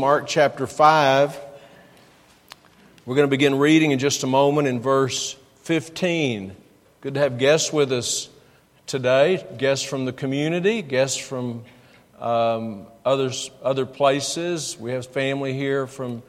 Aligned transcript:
Mark 0.00 0.26
chapter 0.26 0.66
5. 0.66 1.38
We're 3.04 3.14
going 3.14 3.26
to 3.26 3.30
begin 3.30 3.58
reading 3.58 3.90
in 3.90 3.98
just 3.98 4.22
a 4.22 4.26
moment 4.26 4.66
in 4.66 4.80
verse 4.80 5.36
15. 5.64 6.56
Good 7.02 7.14
to 7.14 7.20
have 7.20 7.36
guests 7.36 7.70
with 7.70 7.92
us 7.92 8.30
today 8.86 9.46
guests 9.58 9.84
from 9.84 10.06
the 10.06 10.12
community, 10.14 10.80
guests 10.80 11.18
from 11.18 11.64
um, 12.18 12.86
others, 13.04 13.50
other 13.62 13.84
places. 13.84 14.74
We 14.80 14.92
have 14.92 15.06
family 15.06 15.52
here 15.52 15.86
from 15.86 16.22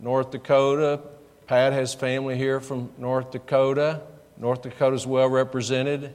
North 0.00 0.30
Dakota. 0.30 1.00
Pat 1.46 1.74
has 1.74 1.92
family 1.92 2.38
here 2.38 2.58
from 2.58 2.88
North 2.96 3.32
Dakota. 3.32 4.00
North 4.38 4.62
Dakota 4.62 4.96
is 4.96 5.06
well 5.06 5.28
represented 5.28 6.10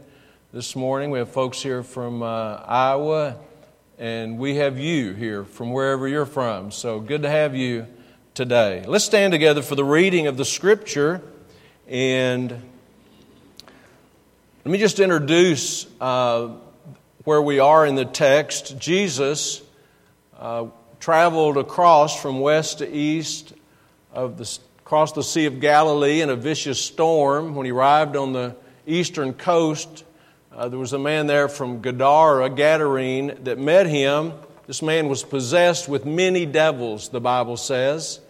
this 0.52 0.76
morning. 0.76 1.12
We 1.12 1.20
have 1.20 1.30
folks 1.30 1.62
here 1.62 1.84
from 1.84 2.24
uh, 2.24 2.64
Iowa 2.66 3.38
and 3.98 4.38
we 4.38 4.56
have 4.56 4.78
you 4.78 5.14
here 5.14 5.46
from 5.46 5.72
wherever 5.72 6.08
you're 6.08 6.26
from. 6.26 6.72
So 6.72 7.00
good 7.00 7.22
to 7.22 7.30
have 7.30 7.56
you 7.56 7.88
today. 8.34 8.84
Let's 8.86 9.06
stand 9.06 9.32
together 9.32 9.62
for 9.62 9.76
the 9.76 9.86
reading 9.86 10.28
of 10.28 10.36
the 10.36 10.44
scripture. 10.44 11.22
And 11.88 12.52
let 12.52 14.72
me 14.72 14.78
just 14.78 15.00
introduce 15.00 15.88
uh, 16.02 16.50
where 17.24 17.42
we 17.42 17.60
are 17.60 17.86
in 17.86 17.96
the 17.96 18.06
text. 18.06 18.78
Jesus 18.78 19.62
uh, 20.38 20.68
traveled 21.00 21.58
across 21.58 22.22
from 22.22 22.42
west 22.42 22.80
to 22.80 22.94
east 22.94 23.54
of 24.12 24.38
the, 24.38 24.60
across 24.80 25.14
the 25.14 25.24
Sea 25.24 25.46
of 25.46 25.62
Galilee 25.62 26.20
in 26.20 26.30
a 26.30 26.36
vicious 26.36 26.82
storm. 26.82 27.56
When 27.56 27.66
he 27.66 27.72
arrived 27.72 28.18
on 28.18 28.34
the 28.34 28.58
eastern 28.86 29.34
coast, 29.34 30.04
uh, 30.56 30.70
there 30.70 30.80
was 30.80 30.94
a 30.94 31.00
man 31.00 31.28
there 31.28 31.50
from 31.50 31.82
Gadara, 31.82 32.50
Gadarene, 32.50 33.44
that 33.44 33.60
met 33.60 33.88
him. 33.88 34.32
This 34.68 34.82
man 34.82 35.10
was 35.10 35.22
possessed 35.22 35.90
with 35.90 36.06
many 36.06 36.46
devils, 36.46 37.10
the 37.10 37.20
Bible 37.20 37.58
says. 37.58 38.22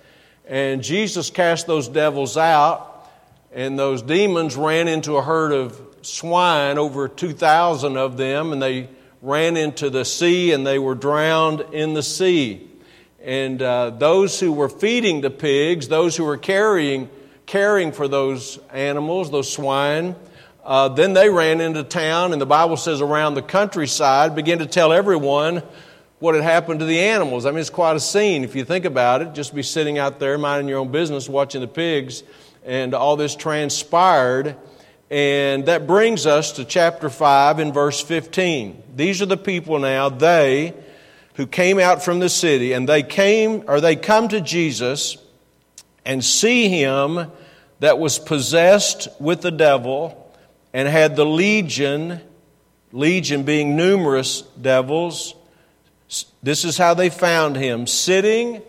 And 0.47 0.81
Jesus 0.81 1.29
cast 1.29 1.67
those 1.67 1.87
devils 1.87 2.35
out, 2.35 3.07
and 3.53 3.77
those 3.77 4.01
demons 4.01 4.55
ran 4.55 4.87
into 4.87 5.17
a 5.17 5.21
herd 5.21 5.51
of 5.51 5.79
swine, 6.01 6.79
over 6.79 7.07
2,000 7.07 7.95
of 7.95 8.17
them, 8.17 8.51
and 8.51 8.61
they 8.61 8.89
ran 9.21 9.55
into 9.55 9.91
the 9.91 10.05
sea 10.05 10.51
and 10.51 10.65
they 10.65 10.79
were 10.79 10.95
drowned 10.95 11.61
in 11.73 11.93
the 11.93 12.03
sea. 12.03 12.67
And 13.23 13.61
uh, 13.61 13.91
those 13.91 14.39
who 14.39 14.51
were 14.51 14.69
feeding 14.69 15.21
the 15.21 15.31
pigs, 15.31 15.87
those 15.87 16.15
who 16.15 16.25
were 16.25 16.37
carrying, 16.37 17.09
caring 17.45 17.91
for 17.91 18.07
those 18.07 18.57
animals, 18.71 19.29
those 19.29 19.51
swine, 19.51 20.15
uh, 20.65 20.89
then 20.89 21.13
they 21.13 21.29
ran 21.29 21.61
into 21.61 21.83
town, 21.83 22.33
and 22.33 22.41
the 22.41 22.45
Bible 22.45 22.75
says 22.75 22.99
around 22.99 23.35
the 23.35 23.43
countryside, 23.43 24.35
began 24.35 24.57
to 24.59 24.65
tell 24.65 24.91
everyone 24.91 25.61
what 26.17 26.33
had 26.33 26.43
happened 26.43 26.79
to 26.79 26.85
the 26.87 26.99
animals. 26.99 27.45
I 27.45 27.51
mean, 27.51 27.59
it's 27.59 27.69
quite 27.69 27.95
a 27.95 27.99
scene 27.99 28.43
if 28.43 28.55
you 28.55 28.65
think 28.65 28.83
about 28.83 29.21
it. 29.21 29.33
Just 29.33 29.53
be 29.53 29.61
sitting 29.61 29.99
out 29.99 30.19
there 30.19 30.39
minding 30.39 30.67
your 30.67 30.79
own 30.79 30.91
business, 30.91 31.29
watching 31.29 31.61
the 31.61 31.67
pigs, 31.67 32.23
and 32.65 32.95
all 32.95 33.15
this 33.15 33.35
transpired. 33.35 34.55
And 35.11 35.67
that 35.67 35.85
brings 35.85 36.25
us 36.25 36.53
to 36.53 36.65
chapter 36.65 37.11
5 37.11 37.59
and 37.59 37.71
verse 37.71 38.01
15. 38.01 38.81
These 38.95 39.21
are 39.21 39.27
the 39.27 39.37
people 39.37 39.77
now, 39.77 40.09
they 40.09 40.73
who 41.35 41.45
came 41.45 41.77
out 41.77 42.03
from 42.03 42.19
the 42.19 42.29
city, 42.29 42.73
and 42.73 42.89
they 42.89 43.03
came, 43.03 43.65
or 43.67 43.81
they 43.81 43.95
come 43.95 44.29
to 44.29 44.41
Jesus 44.41 45.17
and 46.05 46.25
see 46.25 46.69
him 46.69 47.29
that 47.81 47.99
was 47.99 48.17
possessed 48.17 49.09
with 49.19 49.41
the 49.41 49.51
devil 49.51 50.24
and 50.75 50.89
had 50.89 51.15
the 51.15 51.25
legion, 51.25 52.19
legion 52.91 53.43
being 53.43 53.77
numerous 53.77 54.41
devils. 54.41 55.33
This 56.43 56.65
is 56.65 56.77
how 56.77 56.93
they 56.93 57.09
found 57.09 57.55
him 57.55 57.87
sitting 57.87 58.61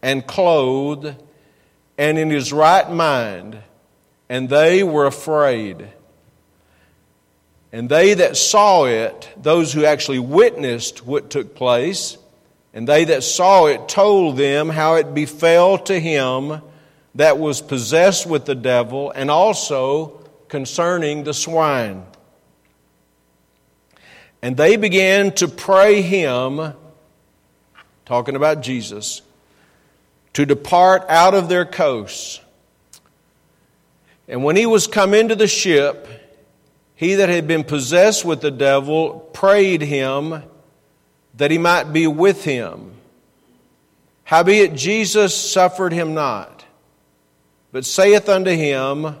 and 0.00 0.26
clothed 0.26 1.14
and 1.98 2.16
in 2.16 2.30
his 2.30 2.54
right 2.54 2.90
mind, 2.90 3.58
and 4.30 4.48
they 4.48 4.82
were 4.82 5.04
afraid. 5.04 5.86
And 7.70 7.86
they 7.86 8.14
that 8.14 8.38
saw 8.38 8.86
it, 8.86 9.28
those 9.36 9.74
who 9.74 9.84
actually 9.84 10.20
witnessed 10.20 11.04
what 11.04 11.28
took 11.28 11.54
place, 11.54 12.16
and 12.72 12.88
they 12.88 13.04
that 13.04 13.24
saw 13.24 13.66
it 13.66 13.90
told 13.90 14.38
them 14.38 14.70
how 14.70 14.94
it 14.94 15.12
befell 15.12 15.76
to 15.80 16.00
him 16.00 16.62
that 17.16 17.38
was 17.38 17.60
possessed 17.60 18.26
with 18.26 18.46
the 18.46 18.54
devil, 18.54 19.10
and 19.10 19.30
also 19.30 20.21
concerning 20.52 21.24
the 21.24 21.32
swine. 21.32 22.04
And 24.42 24.54
they 24.54 24.76
began 24.76 25.32
to 25.36 25.48
pray 25.48 26.02
him, 26.02 26.74
talking 28.04 28.36
about 28.36 28.60
Jesus, 28.60 29.22
to 30.34 30.44
depart 30.44 31.06
out 31.08 31.32
of 31.32 31.48
their 31.48 31.64
coasts. 31.64 32.38
And 34.28 34.44
when 34.44 34.56
he 34.56 34.66
was 34.66 34.86
come 34.86 35.14
into 35.14 35.34
the 35.34 35.46
ship, 35.46 36.06
he 36.96 37.14
that 37.14 37.30
had 37.30 37.48
been 37.48 37.64
possessed 37.64 38.22
with 38.22 38.42
the 38.42 38.50
devil 38.50 39.20
prayed 39.32 39.80
him 39.80 40.42
that 41.32 41.50
he 41.50 41.56
might 41.56 41.94
be 41.94 42.06
with 42.06 42.44
him. 42.44 42.92
Howbeit 44.24 44.74
Jesus 44.74 45.34
suffered 45.34 45.94
him 45.94 46.12
not, 46.12 46.66
but 47.72 47.86
saith 47.86 48.28
unto 48.28 48.50
him, 48.50 49.16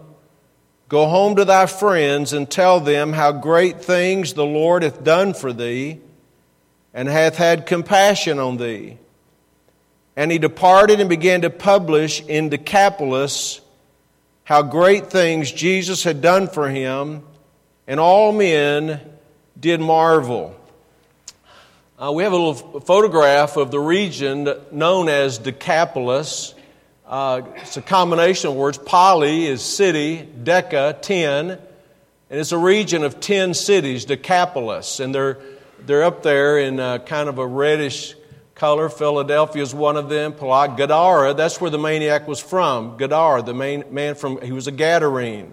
Go 0.92 1.08
home 1.08 1.36
to 1.36 1.46
thy 1.46 1.64
friends 1.64 2.34
and 2.34 2.50
tell 2.50 2.78
them 2.78 3.14
how 3.14 3.32
great 3.32 3.80
things 3.82 4.34
the 4.34 4.44
Lord 4.44 4.82
hath 4.82 5.02
done 5.02 5.32
for 5.32 5.50
thee, 5.50 6.00
and 6.92 7.08
hath 7.08 7.36
had 7.36 7.64
compassion 7.64 8.38
on 8.38 8.58
thee. 8.58 8.98
And 10.16 10.30
he 10.30 10.36
departed 10.36 11.00
and 11.00 11.08
began 11.08 11.40
to 11.40 11.48
publish 11.48 12.20
in 12.20 12.50
Decapolis 12.50 13.62
how 14.44 14.60
great 14.60 15.06
things 15.06 15.50
Jesus 15.50 16.04
had 16.04 16.20
done 16.20 16.46
for 16.46 16.68
him, 16.68 17.22
and 17.86 17.98
all 17.98 18.30
men 18.30 19.00
did 19.58 19.80
marvel. 19.80 20.54
Uh, 21.98 22.12
we 22.12 22.22
have 22.22 22.34
a 22.34 22.36
little 22.36 22.80
photograph 22.80 23.56
of 23.56 23.70
the 23.70 23.80
region 23.80 24.46
known 24.70 25.08
as 25.08 25.38
Decapolis. 25.38 26.54
Uh, 27.12 27.42
it's 27.56 27.76
a 27.76 27.82
combination 27.82 28.48
of 28.48 28.56
words. 28.56 28.78
Poly 28.78 29.44
is 29.44 29.60
city, 29.60 30.26
Deca, 30.42 31.02
ten, 31.02 31.50
and 31.50 31.60
it's 32.30 32.52
a 32.52 32.56
region 32.56 33.04
of 33.04 33.20
ten 33.20 33.52
cities, 33.52 34.06
Decapolis, 34.06 34.98
and 34.98 35.14
they're, 35.14 35.38
they're 35.84 36.04
up 36.04 36.22
there 36.22 36.56
in 36.56 36.80
uh, 36.80 36.96
kind 37.00 37.28
of 37.28 37.36
a 37.36 37.46
reddish 37.46 38.14
color. 38.54 38.88
Philadelphia 38.88 39.62
is 39.62 39.74
one 39.74 39.98
of 39.98 40.08
them. 40.08 40.32
Gadara, 40.32 41.34
that's 41.34 41.60
where 41.60 41.70
the 41.70 41.78
maniac 41.78 42.26
was 42.26 42.40
from. 42.40 42.96
Gadara, 42.96 43.42
the 43.42 43.52
main 43.52 43.84
man 43.90 44.14
from, 44.14 44.40
he 44.40 44.52
was 44.52 44.66
a 44.66 44.72
Gadarene. 44.72 45.52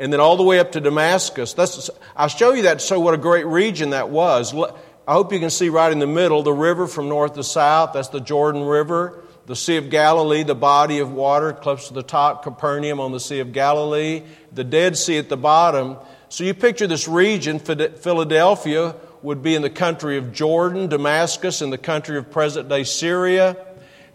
And 0.00 0.12
then 0.12 0.18
all 0.18 0.36
the 0.36 0.42
way 0.42 0.58
up 0.58 0.72
to 0.72 0.80
Damascus. 0.80 1.52
That's, 1.52 1.88
I'll 2.16 2.26
show 2.26 2.52
you 2.52 2.62
that 2.62 2.80
so 2.80 2.98
what 2.98 3.14
a 3.14 3.18
great 3.18 3.46
region 3.46 3.90
that 3.90 4.08
was. 4.08 4.52
I 4.52 5.12
hope 5.12 5.32
you 5.32 5.38
can 5.38 5.50
see 5.50 5.68
right 5.68 5.92
in 5.92 6.00
the 6.00 6.08
middle 6.08 6.42
the 6.42 6.52
river 6.52 6.88
from 6.88 7.08
north 7.08 7.34
to 7.34 7.44
south. 7.44 7.92
That's 7.92 8.08
the 8.08 8.18
Jordan 8.18 8.64
River 8.64 9.23
the 9.46 9.56
Sea 9.56 9.76
of 9.76 9.90
Galilee, 9.90 10.42
the 10.42 10.54
body 10.54 11.00
of 11.00 11.12
water 11.12 11.52
close 11.52 11.88
to 11.88 11.94
the 11.94 12.02
top, 12.02 12.42
Capernaum 12.42 13.00
on 13.00 13.12
the 13.12 13.20
Sea 13.20 13.40
of 13.40 13.52
Galilee, 13.52 14.22
the 14.52 14.64
Dead 14.64 14.96
Sea 14.96 15.18
at 15.18 15.28
the 15.28 15.36
bottom. 15.36 15.96
So 16.28 16.44
you 16.44 16.54
picture 16.54 16.86
this 16.86 17.06
region, 17.06 17.58
Philadelphia 17.58 18.96
would 19.22 19.42
be 19.42 19.54
in 19.54 19.62
the 19.62 19.70
country 19.70 20.16
of 20.16 20.32
Jordan, 20.32 20.88
Damascus 20.88 21.62
in 21.62 21.70
the 21.70 21.78
country 21.78 22.18
of 22.18 22.30
present 22.30 22.68
day 22.68 22.84
Syria, 22.84 23.56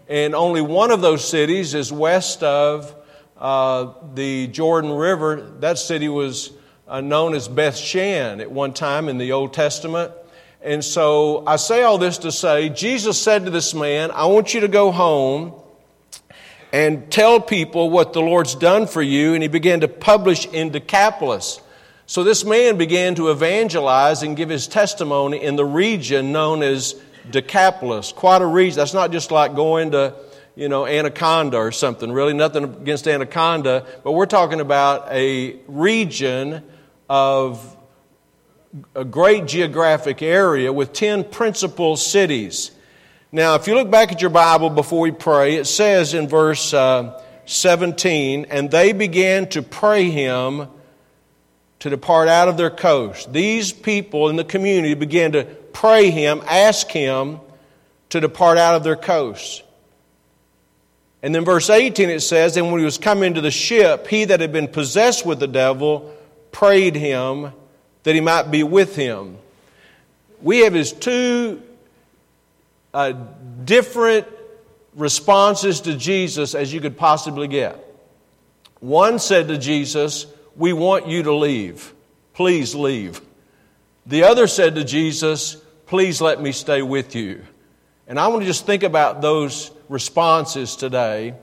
and 0.08 0.34
only 0.34 0.60
one 0.60 0.90
of 0.90 1.00
those 1.00 1.28
cities 1.28 1.74
is 1.74 1.92
west 1.92 2.42
of 2.42 2.94
uh, 3.38 3.92
the 4.14 4.48
Jordan 4.48 4.92
River. 4.92 5.52
That 5.60 5.78
city 5.78 6.08
was 6.08 6.50
uh, 6.86 7.00
known 7.00 7.34
as 7.34 7.48
Beth 7.48 7.76
Shan 7.76 8.40
at 8.40 8.50
one 8.50 8.72
time 8.72 9.08
in 9.08 9.18
the 9.18 9.32
Old 9.32 9.54
Testament. 9.54 10.12
And 10.62 10.84
so 10.84 11.42
I 11.46 11.56
say 11.56 11.82
all 11.82 11.96
this 11.96 12.18
to 12.18 12.32
say 12.32 12.68
Jesus 12.68 13.20
said 13.20 13.46
to 13.46 13.50
this 13.50 13.74
man, 13.74 14.10
I 14.10 14.26
want 14.26 14.52
you 14.52 14.60
to 14.60 14.68
go 14.68 14.90
home 14.90 15.54
and 16.72 17.10
tell 17.10 17.40
people 17.40 17.90
what 17.90 18.12
the 18.12 18.20
Lord's 18.20 18.54
done 18.54 18.86
for 18.86 19.02
you. 19.02 19.34
And 19.34 19.42
he 19.42 19.48
began 19.48 19.80
to 19.80 19.88
publish 19.88 20.46
in 20.46 20.70
Decapolis. 20.70 21.60
So 22.06 22.24
this 22.24 22.44
man 22.44 22.76
began 22.76 23.14
to 23.14 23.30
evangelize 23.30 24.22
and 24.22 24.36
give 24.36 24.48
his 24.48 24.66
testimony 24.66 25.42
in 25.42 25.56
the 25.56 25.64
region 25.64 26.32
known 26.32 26.62
as 26.62 26.94
Decapolis. 27.30 28.12
Quite 28.12 28.42
a 28.42 28.46
region. 28.46 28.76
That's 28.76 28.94
not 28.94 29.12
just 29.12 29.30
like 29.30 29.54
going 29.54 29.92
to, 29.92 30.14
you 30.56 30.68
know, 30.68 30.86
Anaconda 30.86 31.56
or 31.56 31.72
something. 31.72 32.12
Really, 32.12 32.34
nothing 32.34 32.64
against 32.64 33.08
Anaconda. 33.08 33.86
But 34.04 34.12
we're 34.12 34.26
talking 34.26 34.60
about 34.60 35.10
a 35.10 35.56
region 35.68 36.64
of 37.08 37.76
a 38.94 39.04
great 39.04 39.46
geographic 39.46 40.22
area 40.22 40.72
with 40.72 40.92
10 40.92 41.24
principal 41.24 41.96
cities. 41.96 42.70
Now, 43.32 43.54
if 43.54 43.66
you 43.66 43.74
look 43.74 43.90
back 43.90 44.12
at 44.12 44.20
your 44.20 44.30
Bible 44.30 44.70
before 44.70 45.00
we 45.00 45.10
pray, 45.10 45.56
it 45.56 45.66
says 45.66 46.14
in 46.14 46.28
verse 46.28 46.72
uh, 46.72 47.22
17, 47.46 48.46
and 48.46 48.70
they 48.70 48.92
began 48.92 49.48
to 49.50 49.62
pray 49.62 50.10
him 50.10 50.68
to 51.80 51.90
depart 51.90 52.28
out 52.28 52.48
of 52.48 52.56
their 52.56 52.70
coast. 52.70 53.32
These 53.32 53.72
people 53.72 54.28
in 54.28 54.36
the 54.36 54.44
community 54.44 54.94
began 54.94 55.32
to 55.32 55.44
pray 55.44 56.10
him, 56.10 56.42
ask 56.46 56.88
him 56.90 57.40
to 58.10 58.20
depart 58.20 58.58
out 58.58 58.76
of 58.76 58.84
their 58.84 58.96
coast. 58.96 59.62
And 61.22 61.34
then 61.34 61.44
verse 61.44 61.70
18 61.70 62.08
it 62.08 62.20
says, 62.20 62.56
And 62.56 62.70
when 62.70 62.78
he 62.78 62.84
was 62.84 62.98
come 62.98 63.22
into 63.22 63.40
the 63.40 63.50
ship, 63.50 64.06
he 64.06 64.26
that 64.26 64.40
had 64.40 64.52
been 64.52 64.68
possessed 64.68 65.26
with 65.26 65.38
the 65.40 65.48
devil 65.48 66.14
prayed 66.52 66.96
him 66.96 67.52
that 68.02 68.14
he 68.14 68.20
might 68.20 68.50
be 68.50 68.62
with 68.62 68.96
him. 68.96 69.38
We 70.42 70.60
have 70.60 70.72
his 70.72 70.92
two 70.92 71.62
uh, 72.94 73.12
different 73.64 74.26
responses 74.94 75.80
to 75.82 75.96
Jesus 75.96 76.54
as 76.54 76.72
you 76.72 76.80
could 76.80 76.96
possibly 76.96 77.48
get. 77.48 77.86
One 78.80 79.18
said 79.18 79.48
to 79.48 79.58
Jesus, 79.58 80.26
We 80.56 80.72
want 80.72 81.06
you 81.06 81.22
to 81.24 81.34
leave. 81.34 81.92
Please 82.32 82.74
leave. 82.74 83.20
The 84.06 84.24
other 84.24 84.46
said 84.46 84.74
to 84.76 84.84
Jesus, 84.84 85.56
Please 85.86 86.20
let 86.20 86.40
me 86.40 86.52
stay 86.52 86.82
with 86.82 87.14
you. 87.14 87.44
And 88.06 88.18
I 88.18 88.28
want 88.28 88.42
to 88.42 88.46
just 88.46 88.66
think 88.66 88.82
about 88.82 89.20
those 89.20 89.70
responses 89.88 90.76
today 90.76 91.34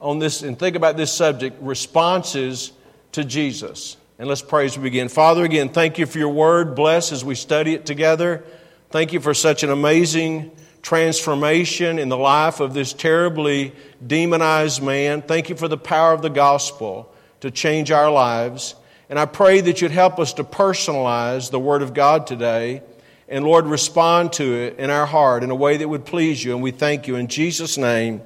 on 0.00 0.18
this 0.18 0.42
and 0.42 0.58
think 0.58 0.76
about 0.76 0.96
this 0.96 1.12
subject 1.12 1.56
responses 1.60 2.72
to 3.12 3.24
Jesus. 3.24 3.96
And 4.16 4.28
let's 4.28 4.42
pray 4.42 4.64
as 4.64 4.78
we 4.78 4.84
begin. 4.84 5.08
Father, 5.08 5.44
again, 5.44 5.70
thank 5.70 5.98
you 5.98 6.06
for 6.06 6.18
your 6.18 6.28
word. 6.28 6.76
Bless 6.76 7.10
as 7.10 7.24
we 7.24 7.34
study 7.34 7.74
it 7.74 7.84
together. 7.84 8.44
Thank 8.90 9.12
you 9.12 9.18
for 9.18 9.34
such 9.34 9.64
an 9.64 9.70
amazing 9.70 10.52
transformation 10.82 11.98
in 11.98 12.10
the 12.10 12.16
life 12.16 12.60
of 12.60 12.74
this 12.74 12.92
terribly 12.92 13.72
demonized 14.06 14.80
man. 14.80 15.20
Thank 15.20 15.48
you 15.48 15.56
for 15.56 15.66
the 15.66 15.76
power 15.76 16.12
of 16.12 16.22
the 16.22 16.30
gospel 16.30 17.12
to 17.40 17.50
change 17.50 17.90
our 17.90 18.08
lives. 18.08 18.76
And 19.10 19.18
I 19.18 19.26
pray 19.26 19.60
that 19.62 19.82
you'd 19.82 19.90
help 19.90 20.20
us 20.20 20.34
to 20.34 20.44
personalize 20.44 21.50
the 21.50 21.58
Word 21.58 21.82
of 21.82 21.92
God 21.92 22.28
today. 22.28 22.82
And 23.28 23.44
Lord, 23.44 23.66
respond 23.66 24.32
to 24.34 24.44
it 24.44 24.78
in 24.78 24.90
our 24.90 25.06
heart 25.06 25.42
in 25.42 25.50
a 25.50 25.56
way 25.56 25.76
that 25.78 25.88
would 25.88 26.04
please 26.04 26.44
you. 26.44 26.54
And 26.54 26.62
we 26.62 26.70
thank 26.70 27.08
you 27.08 27.16
in 27.16 27.26
Jesus' 27.26 27.76
name. 27.76 28.22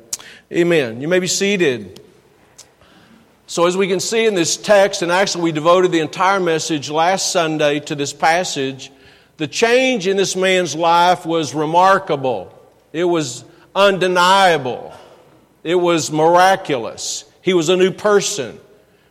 Amen. 0.52 1.00
You 1.00 1.08
may 1.08 1.18
be 1.18 1.26
seated. 1.26 1.98
So, 3.50 3.64
as 3.64 3.78
we 3.78 3.88
can 3.88 3.98
see 3.98 4.26
in 4.26 4.34
this 4.34 4.58
text, 4.58 5.00
and 5.00 5.10
actually 5.10 5.44
we 5.44 5.52
devoted 5.52 5.90
the 5.90 6.00
entire 6.00 6.38
message 6.38 6.90
last 6.90 7.32
Sunday 7.32 7.80
to 7.80 7.94
this 7.94 8.12
passage, 8.12 8.92
the 9.38 9.46
change 9.46 10.06
in 10.06 10.18
this 10.18 10.36
man's 10.36 10.74
life 10.74 11.24
was 11.24 11.54
remarkable. 11.54 12.52
It 12.92 13.04
was 13.04 13.46
undeniable. 13.74 14.92
It 15.64 15.76
was 15.76 16.12
miraculous. 16.12 17.24
He 17.40 17.54
was 17.54 17.70
a 17.70 17.76
new 17.76 17.90
person. 17.90 18.60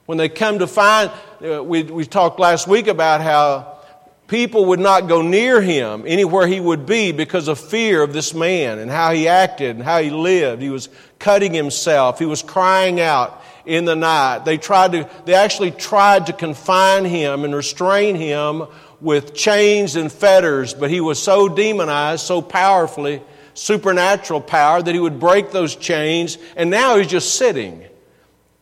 When 0.05 0.19
they 0.19 0.29
come 0.29 0.59
to 0.59 0.67
find, 0.67 1.09
uh, 1.43 1.63
we, 1.63 1.81
we 1.81 2.05
talked 2.05 2.39
last 2.39 2.67
week 2.67 2.85
about 2.85 3.21
how 3.21 3.79
people 4.27 4.65
would 4.65 4.79
not 4.79 5.07
go 5.07 5.23
near 5.23 5.63
him 5.63 6.03
anywhere 6.05 6.45
he 6.45 6.59
would 6.59 6.85
be 6.85 7.11
because 7.11 7.47
of 7.47 7.57
fear 7.57 8.03
of 8.03 8.13
this 8.13 8.35
man 8.35 8.77
and 8.77 8.91
how 8.91 9.13
he 9.13 9.27
acted 9.27 9.77
and 9.77 9.83
how 9.83 9.99
he 9.99 10.11
lived. 10.11 10.61
He 10.61 10.69
was 10.69 10.89
cutting 11.17 11.55
himself. 11.55 12.19
He 12.19 12.25
was 12.25 12.43
crying 12.43 13.01
out 13.01 13.41
in 13.67 13.85
the 13.85 13.95
night. 13.95 14.45
They 14.45 14.57
tried 14.57 14.93
to, 14.93 15.09
they 15.25 15.35
actually 15.35 15.71
tried 15.71 16.27
to 16.27 16.33
confine 16.33 17.05
him 17.05 17.43
and 17.43 17.53
restrain 17.53 18.15
him 18.15 18.63
with 18.99 19.35
chains 19.35 19.95
and 19.95 20.11
fetters, 20.11 20.73
but 20.73 20.89
he 20.89 21.01
was 21.01 21.21
so 21.21 21.49
demonized, 21.49 22.25
so 22.25 22.41
powerfully, 22.41 23.21
supernatural 23.53 24.41
power, 24.41 24.81
that 24.81 24.95
he 24.95 24.99
would 24.99 25.19
break 25.19 25.51
those 25.51 25.75
chains, 25.75 26.37
and 26.55 26.69
now 26.69 26.97
he's 26.97 27.07
just 27.07 27.35
sitting 27.35 27.83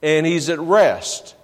and 0.02 0.26
he's 0.26 0.50
at 0.50 0.60
rest 0.60 1.36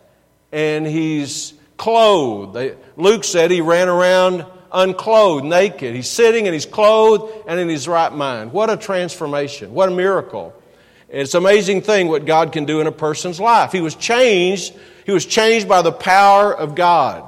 and 0.51 0.85
he's 0.85 1.53
clothed. 1.77 2.75
Luke 2.97 3.23
said 3.23 3.51
he 3.51 3.61
ran 3.61 3.87
around 3.87 4.45
unclothed, 4.71 5.45
naked. 5.45 5.95
He's 5.95 6.09
sitting 6.09 6.47
and 6.47 6.53
he's 6.53 6.65
clothed 6.65 7.43
and 7.47 7.59
in 7.59 7.69
his 7.69 7.87
right 7.87 8.11
mind. 8.11 8.51
What 8.51 8.69
a 8.69 8.77
transformation. 8.77 9.73
What 9.73 9.89
a 9.89 9.95
miracle. 9.95 10.53
It's 11.11 11.33
an 11.33 11.39
amazing 11.39 11.81
thing 11.81 12.07
what 12.07 12.25
God 12.25 12.53
can 12.53 12.63
do 12.63 12.79
in 12.79 12.87
a 12.87 12.91
person's 12.91 13.39
life. 13.39 13.73
He 13.73 13.81
was 13.81 13.95
changed. 13.95 14.73
He 15.05 15.11
was 15.11 15.25
changed 15.25 15.67
by 15.67 15.81
the 15.81 15.91
power 15.91 16.55
of 16.55 16.73
God. 16.73 17.27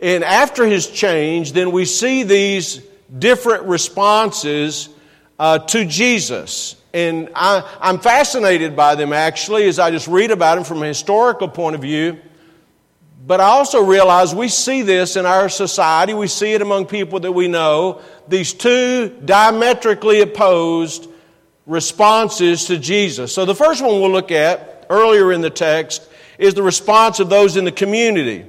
And 0.00 0.22
after 0.22 0.66
his 0.66 0.86
change, 0.86 1.52
then 1.52 1.72
we 1.72 1.86
see 1.86 2.24
these 2.24 2.82
different 3.18 3.64
responses 3.64 4.90
uh, 5.38 5.60
to 5.60 5.86
Jesus. 5.86 6.76
And 6.92 7.30
I, 7.34 7.66
I'm 7.80 8.00
fascinated 8.00 8.76
by 8.76 8.96
them 8.96 9.14
actually 9.14 9.66
as 9.66 9.78
I 9.78 9.90
just 9.90 10.06
read 10.06 10.30
about 10.30 10.56
them 10.56 10.64
from 10.64 10.82
a 10.82 10.86
historical 10.86 11.48
point 11.48 11.76
of 11.76 11.80
view. 11.80 12.18
But 13.26 13.40
I 13.40 13.44
also 13.44 13.82
realize 13.82 14.34
we 14.34 14.48
see 14.48 14.82
this 14.82 15.16
in 15.16 15.24
our 15.24 15.48
society. 15.48 16.12
We 16.12 16.26
see 16.26 16.52
it 16.52 16.60
among 16.60 16.86
people 16.86 17.20
that 17.20 17.32
we 17.32 17.48
know. 17.48 18.02
These 18.28 18.54
two 18.54 19.20
diametrically 19.24 20.20
opposed 20.20 21.09
responses 21.66 22.66
to 22.66 22.78
Jesus. 22.78 23.32
So 23.32 23.44
the 23.44 23.54
first 23.54 23.82
one 23.82 24.00
we'll 24.00 24.10
look 24.10 24.30
at 24.30 24.86
earlier 24.90 25.32
in 25.32 25.40
the 25.40 25.50
text 25.50 26.06
is 26.38 26.54
the 26.54 26.62
response 26.62 27.20
of 27.20 27.28
those 27.28 27.56
in 27.56 27.64
the 27.64 27.72
community. 27.72 28.46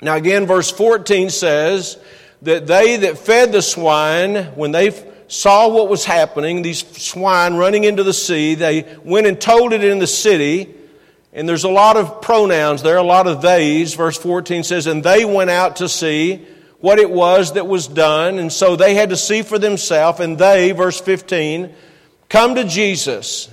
Now, 0.00 0.16
again, 0.16 0.46
verse 0.46 0.70
14 0.70 1.30
says 1.30 1.98
that 2.42 2.66
they 2.66 2.98
that 2.98 3.18
fed 3.18 3.52
the 3.52 3.62
swine, 3.62 4.44
when 4.54 4.72
they 4.72 4.90
saw 5.28 5.68
what 5.68 5.88
was 5.88 6.04
happening, 6.04 6.62
these 6.62 6.86
swine 7.02 7.54
running 7.54 7.84
into 7.84 8.02
the 8.02 8.12
sea, 8.12 8.54
they 8.54 8.96
went 9.02 9.26
and 9.26 9.40
told 9.40 9.72
it 9.72 9.82
in 9.82 9.98
the 9.98 10.06
city. 10.06 10.74
And 11.32 11.48
there's 11.48 11.64
a 11.64 11.70
lot 11.70 11.96
of 11.96 12.22
pronouns 12.22 12.82
there, 12.82 12.96
a 12.96 13.02
lot 13.02 13.26
of 13.26 13.42
theys. 13.42 13.94
Verse 13.94 14.16
14 14.16 14.62
says, 14.62 14.86
And 14.86 15.02
they 15.02 15.24
went 15.24 15.50
out 15.50 15.76
to 15.76 15.88
see 15.88 16.46
what 16.80 16.98
it 16.98 17.10
was 17.10 17.54
that 17.54 17.66
was 17.66 17.86
done. 17.88 18.38
And 18.38 18.52
so 18.52 18.76
they 18.76 18.94
had 18.94 19.10
to 19.10 19.16
see 19.16 19.42
for 19.42 19.58
themselves. 19.58 20.20
And 20.20 20.38
they, 20.38 20.72
verse 20.72 21.00
15, 21.00 21.74
come 22.28 22.54
to 22.54 22.64
Jesus. 22.64 23.48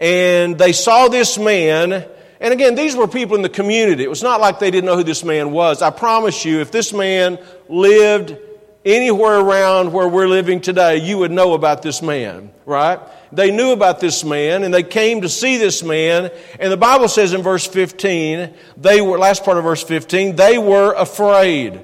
And 0.00 0.58
they 0.58 0.72
saw 0.72 1.08
this 1.08 1.38
man 1.38 2.08
and 2.42 2.52
again, 2.52 2.74
these 2.74 2.96
were 2.96 3.06
people 3.06 3.36
in 3.36 3.42
the 3.42 3.48
community. 3.48 4.02
It 4.02 4.10
was 4.10 4.24
not 4.24 4.40
like 4.40 4.58
they 4.58 4.72
didn't 4.72 4.86
know 4.86 4.96
who 4.96 5.04
this 5.04 5.22
man 5.22 5.52
was. 5.52 5.80
I 5.80 5.90
promise 5.90 6.44
you, 6.44 6.58
if 6.58 6.72
this 6.72 6.92
man 6.92 7.38
lived 7.68 8.36
anywhere 8.84 9.38
around 9.38 9.92
where 9.92 10.08
we're 10.08 10.26
living 10.26 10.60
today, 10.60 10.96
you 10.96 11.18
would 11.18 11.30
know 11.30 11.54
about 11.54 11.82
this 11.82 12.02
man, 12.02 12.50
right? 12.66 12.98
They 13.30 13.52
knew 13.52 13.70
about 13.70 14.00
this 14.00 14.24
man 14.24 14.64
and 14.64 14.74
they 14.74 14.82
came 14.82 15.20
to 15.20 15.28
see 15.28 15.56
this 15.56 15.84
man. 15.84 16.32
And 16.58 16.72
the 16.72 16.76
Bible 16.76 17.06
says 17.06 17.32
in 17.32 17.42
verse 17.42 17.64
15, 17.64 18.52
they 18.76 19.00
were, 19.00 19.18
last 19.18 19.44
part 19.44 19.56
of 19.56 19.62
verse 19.62 19.84
15, 19.84 20.34
they 20.34 20.58
were 20.58 20.94
afraid. 20.94 21.80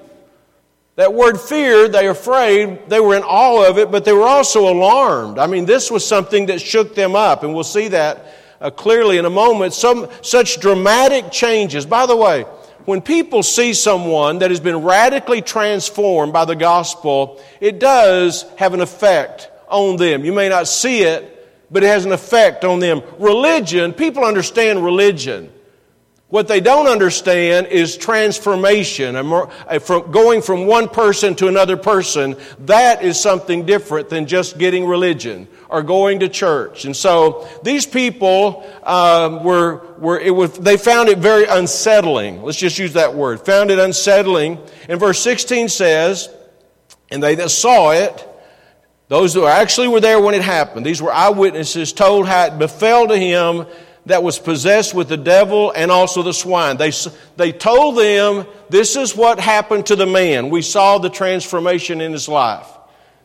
That 0.99 1.15
word 1.15 1.39
fear, 1.39 1.87
they 1.87 2.09
afraid, 2.09 2.89
they 2.89 2.99
were 2.99 3.15
in 3.15 3.23
awe 3.23 3.71
of 3.71 3.79
it, 3.79 3.93
but 3.93 4.05
they 4.05 4.13
were 4.13 4.27
also 4.27 4.69
alarmed. 4.69 5.39
I 5.39 5.47
mean, 5.47 5.65
this 5.65 5.93
was 5.93 6.05
something 6.05 6.47
that 6.47 6.61
shook 6.61 6.97
them 6.97 7.15
up, 7.15 7.45
and 7.45 7.55
we'll 7.55 7.63
see 7.63 7.87
that 7.87 8.35
uh, 8.61 8.71
clearly 8.71 9.17
in 9.17 9.25
a 9.25 9.31
moment 9.31 9.75
some 9.75 10.09
such 10.23 10.59
dramatic 10.59 11.31
changes. 11.31 11.87
By 11.87 12.07
the 12.07 12.17
way, 12.17 12.43
when 12.85 13.01
people 13.01 13.45
see 13.45 13.75
someone 13.75 14.41
that 14.41 14.51
has 14.51 14.59
been 14.59 14.79
radically 14.79 15.41
transformed 15.41 16.33
by 16.33 16.45
the 16.45 16.57
gospel, 16.57 17.41
it 17.61 17.79
does 17.79 18.45
have 18.57 18.75
an 18.75 18.81
effect 18.81 19.53
on 19.69 19.99
them. 19.99 20.25
You 20.25 20.33
may 20.33 20.49
not 20.49 20.67
see 20.67 21.03
it, 21.03 21.49
but 21.71 21.85
it 21.85 21.87
has 21.87 22.07
an 22.07 22.13
effect 22.13 22.65
on 22.65 22.81
them. 22.81 23.03
Religion, 23.21 23.93
people 23.93 24.25
understand 24.25 24.85
religion. 24.85 25.53
What 26.31 26.47
they 26.47 26.61
don't 26.61 26.89
understand 26.89 27.69
is 27.69 27.97
transformation, 27.97 29.15
going 29.15 30.43
from 30.43 30.67
one 30.67 30.89
person 30.91 31.35
to 31.37 31.49
another 31.49 31.79
person. 31.79 32.37
That 32.67 33.03
is 33.03 33.19
something 33.19 33.65
different 33.65 34.11
than 34.11 34.27
just 34.27 34.59
getting 34.59 34.87
religion 34.87 35.49
or 35.71 35.83
going 35.83 36.21
to 36.21 36.29
church. 36.29 36.85
And 36.85 36.95
so 36.95 37.49
these 37.63 37.87
people 37.87 38.71
um, 38.83 39.43
were, 39.43 39.95
were 39.97 40.21
it 40.21 40.35
was, 40.35 40.53
they 40.59 40.77
found 40.77 41.09
it 41.09 41.17
very 41.17 41.47
unsettling. 41.47 42.43
Let's 42.43 42.59
just 42.59 42.79
use 42.79 42.93
that 42.93 43.15
word. 43.15 43.41
Found 43.47 43.71
it 43.71 43.79
unsettling. 43.79 44.59
And 44.87 45.01
verse 45.01 45.21
16 45.21 45.71
says, 45.71 46.29
And 47.11 47.23
they 47.23 47.37
that 47.37 47.51
saw 47.51 47.93
it, 47.93 48.29
those 49.09 49.33
who 49.33 49.47
actually 49.47 49.89
were 49.89 50.01
there 50.01 50.21
when 50.21 50.35
it 50.35 50.43
happened, 50.43 50.85
these 50.85 51.01
were 51.01 51.13
eyewitnesses, 51.13 51.95
told 51.95 52.29
how 52.29 52.49
it 52.49 52.59
befell 52.59 53.09
to 53.09 53.17
him 53.17 53.67
that 54.09 54.23
was 54.23 54.39
possessed 54.39 54.95
with 54.95 55.09
the 55.09 55.17
devil 55.17 55.71
and 55.71 55.91
also 55.91 56.23
the 56.23 56.33
swine. 56.33 56.77
They, 56.77 56.93
they 57.37 57.53
told 57.53 57.97
them, 57.97 58.47
This 58.69 58.97
is 58.97 59.15
what 59.15 59.39
happened 59.39 59.87
to 59.87 59.97
the 59.97 60.07
man. 60.07 60.51
We 60.51 60.63
saw 60.63 60.99
the 60.99 61.11
transformation 61.11 62.01
in 62.01 62.13
his 62.13 62.29
life. 62.29 62.67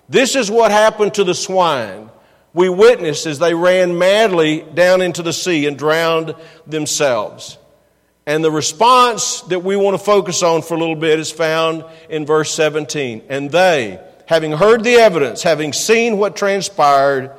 This 0.07 0.35
is 0.35 0.51
what 0.51 0.71
happened 0.71 1.15
to 1.15 1.23
the 1.23 1.33
swine. 1.33 2.09
We 2.53 2.69
witnessed 2.69 3.25
as 3.25 3.39
they 3.39 3.53
ran 3.53 3.97
madly 3.97 4.61
down 4.61 5.01
into 5.01 5.23
the 5.23 5.33
sea 5.33 5.65
and 5.65 5.77
drowned 5.77 6.35
themselves. 6.67 7.57
And 8.25 8.43
the 8.43 8.51
response 8.51 9.41
that 9.43 9.63
we 9.63 9.75
want 9.75 9.97
to 9.97 10.03
focus 10.03 10.43
on 10.43 10.61
for 10.61 10.75
a 10.75 10.77
little 10.77 10.95
bit 10.95 11.19
is 11.19 11.31
found 11.31 11.83
in 12.09 12.25
verse 12.25 12.53
17. 12.53 13.23
And 13.27 13.51
they, 13.51 13.99
having 14.27 14.51
heard 14.51 14.83
the 14.83 14.95
evidence, 14.95 15.43
having 15.43 15.73
seen 15.73 16.17
what 16.17 16.35
transpired, 16.35 17.31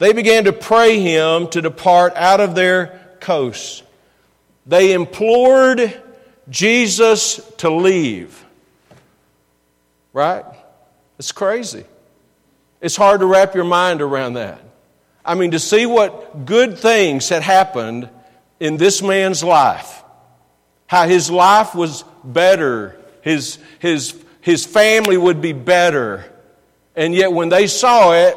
they 0.00 0.14
began 0.14 0.44
to 0.44 0.52
pray 0.52 0.98
him 0.98 1.48
to 1.48 1.60
depart 1.60 2.14
out 2.16 2.40
of 2.40 2.54
their 2.54 2.98
coasts. 3.20 3.82
They 4.66 4.94
implored 4.94 6.00
Jesus 6.48 7.36
to 7.58 7.70
leave. 7.70 8.44
Right? 10.14 10.44
It's 11.18 11.32
crazy. 11.32 11.84
It's 12.80 12.96
hard 12.96 13.20
to 13.20 13.26
wrap 13.26 13.54
your 13.54 13.64
mind 13.64 14.00
around 14.00 14.34
that. 14.34 14.62
I 15.22 15.34
mean, 15.34 15.50
to 15.50 15.58
see 15.58 15.84
what 15.84 16.46
good 16.46 16.78
things 16.78 17.28
had 17.28 17.42
happened 17.42 18.08
in 18.58 18.78
this 18.78 19.02
man's 19.02 19.44
life, 19.44 20.02
how 20.86 21.06
his 21.06 21.30
life 21.30 21.74
was 21.74 22.04
better, 22.24 22.98
his, 23.20 23.58
his, 23.80 24.18
his 24.40 24.64
family 24.64 25.18
would 25.18 25.42
be 25.42 25.52
better. 25.52 26.24
And 26.96 27.14
yet, 27.14 27.34
when 27.34 27.50
they 27.50 27.66
saw 27.66 28.14
it, 28.14 28.34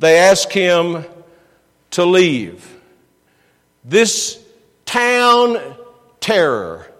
they 0.00 0.16
asked 0.18 0.52
him 0.52 1.04
to 1.90 2.04
leave. 2.04 2.66
This 3.84 4.42
town 4.86 5.58
terror, 6.20 6.90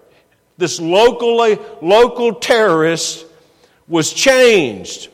this 0.59 0.79
locally, 0.79 1.59
local 1.81 2.35
terrorist 2.35 3.27
was 3.89 4.13
changed. 4.13 5.09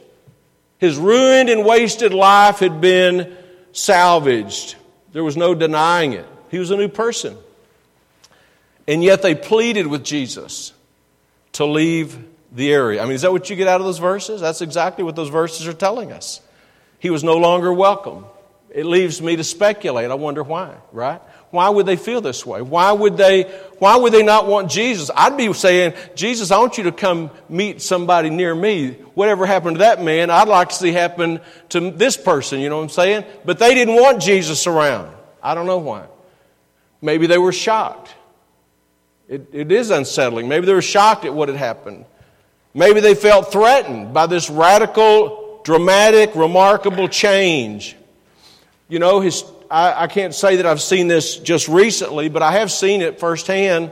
His 0.79 0.99
ruined 0.99 1.49
and 1.49 1.65
wasted 1.65 2.13
life 2.13 2.59
had 2.59 2.81
been 2.81 3.35
salvaged. 3.73 4.75
There 5.13 5.25
was 5.25 5.37
no 5.37 5.55
denying 5.55 6.13
it. 6.13 6.27
He 6.51 6.59
was 6.59 6.71
a 6.71 6.77
new 6.77 6.89
person. 6.89 7.37
And 8.89 9.03
yet 9.03 9.23
they 9.23 9.35
pleaded 9.35 9.87
with 9.87 10.05
Jesus 10.05 10.73
to 11.53 11.65
leave 11.65 12.19
the 12.53 12.73
area. 12.73 13.01
I 13.01 13.05
mean, 13.05 13.15
is 13.15 13.23
that 13.23 13.33
what 13.33 13.49
you 13.49 13.57
get 13.57 13.69
out 13.69 13.81
of 13.81 13.87
those 13.87 13.99
verses? 13.99 14.41
That's 14.41 14.61
exactly 14.61 15.05
what 15.05 15.17
those 15.17 15.29
verses 15.29 15.67
are 15.67 15.73
telling 15.73 16.13
us. 16.13 16.41
He 16.99 17.11
was 17.11 17.23
no 17.23 17.37
longer 17.37 17.73
welcome. 17.73 18.27
It 18.71 18.85
leaves 18.85 19.23
me 19.23 19.37
to 19.37 19.45
speculate. 19.45 20.11
I 20.11 20.15
wonder 20.15 20.43
why, 20.43 20.75
right? 20.93 21.21
Why 21.51 21.69
would 21.69 21.87
they 21.87 21.97
feel 21.97 22.21
this 22.21 22.45
way? 22.45 22.61
Why 22.61 22.93
would 22.93 23.17
they, 23.17 23.45
why 23.79 23.97
would 23.97 24.13
they 24.13 24.23
not 24.23 24.47
want 24.47 24.71
Jesus? 24.71 25.11
I'd 25.15 25.37
be 25.37 25.53
saying, 25.53 25.95
Jesus, 26.15 26.51
I 26.51 26.59
want 26.59 26.77
you 26.77 26.85
to 26.85 26.93
come 26.93 27.31
meet 27.49 27.81
somebody 27.81 28.29
near 28.29 28.55
me. 28.55 28.93
Whatever 29.15 29.47
happened 29.47 29.77
to 29.77 29.79
that 29.79 30.03
man, 30.03 30.29
I'd 30.29 30.49
like 30.49 30.69
to 30.71 30.75
see 30.75 30.93
happen 30.93 31.41
to 31.71 31.91
this 31.91 32.17
person, 32.17 32.61
you 32.61 32.69
know 32.69 32.77
what 32.77 32.83
I'm 32.83 32.89
saying? 32.91 33.25
But 33.45 33.59
they 33.59 33.73
didn't 33.75 33.95
want 33.95 34.21
Jesus 34.21 34.67
around. 34.67 35.15
I 35.43 35.55
don't 35.55 35.67
know 35.67 35.79
why. 35.79 36.07
Maybe 37.01 37.27
they 37.27 37.39
were 37.39 37.53
shocked. 37.53 38.15
It, 39.29 39.49
it 39.53 39.73
is 39.73 39.91
unsettling. 39.91 40.49
Maybe 40.49 40.67
they 40.67 40.75
were 40.75 40.83
shocked 40.83 41.25
at 41.25 41.33
what 41.33 41.49
had 41.49 41.57
happened. 41.57 42.05
Maybe 42.75 43.01
they 43.01 43.15
felt 43.15 43.51
threatened 43.53 44.13
by 44.13 44.27
this 44.27 44.51
radical, 44.51 45.46
dramatic, 45.67 46.33
remarkable 46.37 47.09
change. 47.09 47.97
You 48.89 49.01
know, 49.01 49.19
his, 49.19 49.43
I, 49.69 50.05
I 50.05 50.07
can't 50.07 50.33
say 50.33 50.57
that 50.57 50.65
I've 50.65 50.81
seen 50.81 51.09
this 51.09 51.39
just 51.39 51.67
recently, 51.67 52.29
but 52.29 52.41
I 52.41 52.53
have 52.53 52.71
seen 52.71 53.03
it 53.03 53.19
firsthand 53.19 53.91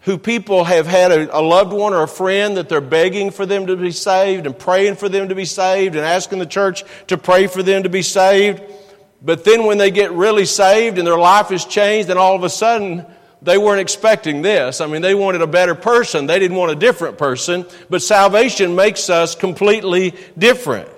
who 0.00 0.18
people 0.18 0.64
have 0.64 0.84
had 0.84 1.12
a, 1.12 1.38
a, 1.38 1.40
loved 1.40 1.72
one 1.72 1.94
or 1.94 2.02
a 2.02 2.08
friend 2.08 2.56
that 2.56 2.68
they're 2.68 2.80
begging 2.80 3.30
for 3.30 3.46
them 3.46 3.68
to 3.68 3.76
be 3.76 3.92
saved 3.92 4.46
and 4.46 4.58
praying 4.58 4.96
for 4.96 5.08
them 5.08 5.28
to 5.28 5.36
be 5.36 5.44
saved 5.44 5.94
and 5.94 6.04
asking 6.04 6.40
the 6.40 6.46
church 6.46 6.82
to 7.06 7.16
pray 7.16 7.46
for 7.46 7.62
them 7.62 7.84
to 7.84 7.88
be 7.88 8.02
saved. 8.02 8.60
But 9.22 9.44
then 9.44 9.64
when 9.64 9.78
they 9.78 9.92
get 9.92 10.10
really 10.10 10.44
saved 10.44 10.98
and 10.98 11.06
their 11.06 11.16
life 11.16 11.52
is 11.52 11.64
changed, 11.64 12.10
and 12.10 12.18
all 12.18 12.34
of 12.34 12.42
a 12.42 12.50
sudden 12.50 13.06
they 13.42 13.58
weren't 13.58 13.80
expecting 13.80 14.42
this. 14.42 14.80
I 14.80 14.88
mean, 14.88 15.02
they 15.02 15.14
wanted 15.14 15.40
a 15.40 15.46
better 15.46 15.76
person. 15.76 16.26
They 16.26 16.40
didn't 16.40 16.56
want 16.56 16.72
a 16.72 16.76
different 16.76 17.16
person. 17.16 17.64
But 17.88 18.02
salvation 18.02 18.74
makes 18.74 19.08
us 19.08 19.36
completely 19.36 20.16
different. 20.36 20.88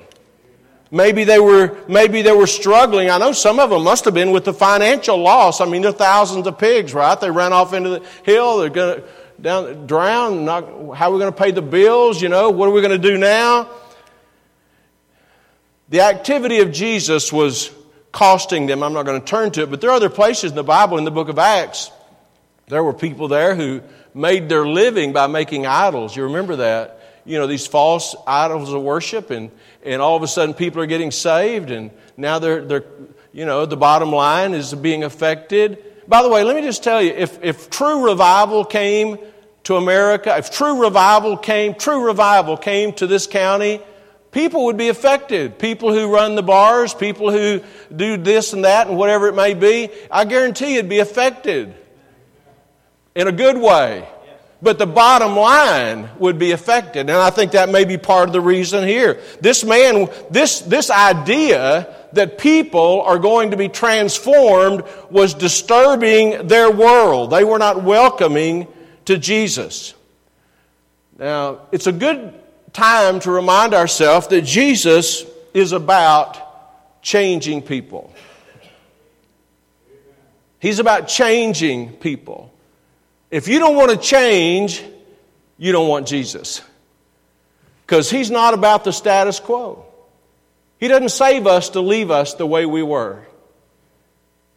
Maybe 0.95 1.25
they 1.25 1.41
were, 1.41 1.77
maybe 1.89 2.23
they 2.23 2.31
were 2.31 2.47
struggling. 2.47 3.11
I 3.11 3.19
know 3.19 3.33
some 3.33 3.59
of 3.59 3.71
them 3.71 3.83
must 3.83 4.05
have 4.05 4.15
been 4.15 4.31
with 4.31 4.45
the 4.45 4.55
financial 4.55 5.17
loss. 5.19 5.61
I 5.61 5.65
mean, 5.65 5.83
there 5.83 5.91
are 5.91 5.93
thousands 5.93 6.47
of 6.47 6.57
pigs, 6.57 6.95
right? 6.95 7.21
They 7.21 7.33
ran 7.33 7.53
off 7.53 7.73
into 7.73 7.91
the 7.91 8.07
hill. 8.23 8.59
They're 8.59 8.71
going 8.71 9.01
to 9.01 9.09
down, 9.43 9.89
drown. 9.89 10.45
Not, 10.45 10.95
how 10.95 11.11
are 11.11 11.13
we 11.13 11.19
going 11.19 11.33
to 11.33 11.37
pay 11.37 11.51
the 11.51 11.63
bills? 11.63 12.23
You 12.23 12.29
know, 12.29 12.51
what 12.51 12.69
are 12.69 12.71
we 12.71 12.81
going 12.81 12.93
to 12.93 13.09
do 13.09 13.19
now? 13.19 13.69
The 15.89 16.03
activity 16.03 16.61
of 16.61 16.71
Jesus 16.71 17.33
was 17.33 17.73
costing 18.13 18.67
them. 18.67 18.85
I'm 18.85 18.93
not 18.93 19.05
going 19.05 19.21
to 19.21 19.27
turn 19.27 19.51
to 19.51 19.63
it, 19.63 19.71
but 19.71 19.81
there 19.81 19.91
are 19.91 19.97
other 19.97 20.09
places 20.09 20.53
in 20.53 20.57
the 20.57 20.63
Bible, 20.63 20.97
in 20.97 21.03
the 21.03 21.11
book 21.11 21.29
of 21.29 21.41
Acts, 21.41 21.91
there 22.69 22.85
were 22.85 22.95
people 22.95 23.27
there 23.27 23.57
who 23.57 23.83
made 24.15 24.49
their 24.49 24.65
living 24.65 25.13
by 25.13 25.27
making 25.27 25.67
idols. 25.67 26.17
You 26.17 26.23
remember 26.23 26.55
that? 26.55 27.01
You 27.25 27.39
know, 27.39 27.47
these 27.47 27.67
false 27.67 28.15
idols 28.27 28.73
of 28.73 28.83
worship, 28.83 29.31
and 29.31 29.51
and 29.83 30.01
all 30.01 30.17
of 30.17 30.23
a 30.23 30.29
sudden 30.29 30.55
people 30.55 30.83
are 30.83 30.87
getting 30.87 31.11
saved, 31.11 31.71
and 31.71 31.91
now 32.17 32.39
they're, 32.39 32.65
they're 32.65 32.85
you 33.35 33.45
know, 33.45 33.67
the 33.67 33.77
bottom 33.77 34.13
line 34.13 34.55
is 34.55 34.73
being 34.73 35.03
affected. 35.03 35.83
By 36.07 36.23
the 36.23 36.29
way, 36.29 36.45
let 36.45 36.55
me 36.55 36.63
just 36.63 36.85
tell 36.85 37.03
you 37.03 37.11
if, 37.11 37.43
if 37.43 37.69
true 37.69 38.07
revival 38.07 38.65
came 38.65 39.19
to 39.65 39.77
America, 39.77 40.37
if 40.37 40.51
true 40.51 40.83
revival 40.83 41.37
came, 41.37 41.75
true 41.75 42.05
revival 42.05 42.57
came 42.57 42.93
to 42.95 43.07
this 43.07 43.27
county, 43.27 43.81
people 44.31 44.67
would 44.67 44.77
be 44.77 44.89
affected. 44.89 45.59
People 45.59 45.93
who 45.93 46.13
run 46.15 46.37
the 46.37 46.43
bars, 46.43 46.95
people 46.95 47.31
who 47.33 47.61
do 47.95 48.17
this 48.17 48.53
and 48.53 48.65
that 48.65 48.87
and 48.87 48.97
whatever 48.97 49.27
it 49.27 49.35
may 49.35 49.55
be, 49.55 49.91
I 50.11 50.25
guarantee 50.27 50.75
you'd 50.75 50.89
be 50.89 51.01
affected 51.01 51.75
in 53.17 53.27
a 53.27 53.33
good 53.33 53.59
way 53.59 54.07
but 54.65 54.79
the 54.79 54.87
bottom 54.87 55.37
line 55.37 56.09
would 56.19 56.39
be 56.39 56.53
affected. 56.53 57.01
And 57.01 57.11
I 57.11 57.29
think 57.29 57.53
that 57.53 57.69
may 57.69 57.85
be 57.85 57.99
part 57.99 58.29
of 58.29 58.33
the 58.33 58.41
reason 58.41 58.89
here. 58.89 59.21
This 59.41 59.63
man, 59.63 60.09
this, 60.31 60.61
this 60.61 60.91
idea 60.91 61.95
that 62.15 62.39
people 62.39 63.03
are 63.03 63.19
going 63.19 63.51
to 63.51 63.59
be 63.59 63.69
transformed 63.69 64.83
was 65.11 65.35
disturbing 65.35 66.47
their 66.47 66.71
world. 66.71 67.31
They 67.31 67.45
were 67.45 67.59
not 67.59 67.83
welcoming 67.83 68.67
to 69.05 69.19
Jesus. 69.19 69.93
Now, 71.19 71.61
it's 71.71 71.87
a 71.87 71.93
good 71.93 72.33
time 72.73 73.21
to 73.21 73.31
remind 73.31 73.75
ourselves 73.75 74.29
that 74.29 74.43
Jesus 74.43 75.27
is 75.53 75.73
about 75.73 77.03
changing 77.03 77.61
people. 77.61 78.13
He's 80.59 80.79
about 80.79 81.07
changing 81.07 81.93
people. 81.97 82.54
If 83.35 83.49
you 83.49 83.59
don't 83.59 83.75
want 83.75 83.91
to 83.91 83.97
change, 83.97 84.81
you 85.59 85.73
don't 85.73 85.89
want 85.89 86.07
Jesus. 86.07 86.63
Because 87.85 88.09
He's 88.09 88.31
not 88.31 88.55
about 88.55 88.85
the 88.85 88.93
status 88.93 89.41
quo. 89.41 89.85
He 90.79 90.87
doesn't 90.87 91.09
save 91.09 91.49
us 91.49 91.71
to 91.71 91.81
leave 91.81 92.13
us 92.13 92.35
the 92.35 92.47
way 92.47 92.65
we 92.65 92.85
were. 92.85 93.27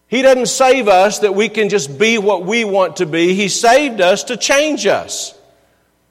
He 0.07 0.21
doesn't 0.21 0.45
save 0.45 0.87
us 0.87 1.17
that 1.19 1.33
we 1.33 1.49
can 1.49 1.69
just 1.69 1.97
be 1.97 2.19
what 2.19 2.45
we 2.45 2.65
want 2.65 2.97
to 2.97 3.07
be. 3.07 3.33
He 3.33 3.49
saved 3.49 3.99
us 3.99 4.25
to 4.25 4.37
change 4.37 4.85
us. 4.85 5.33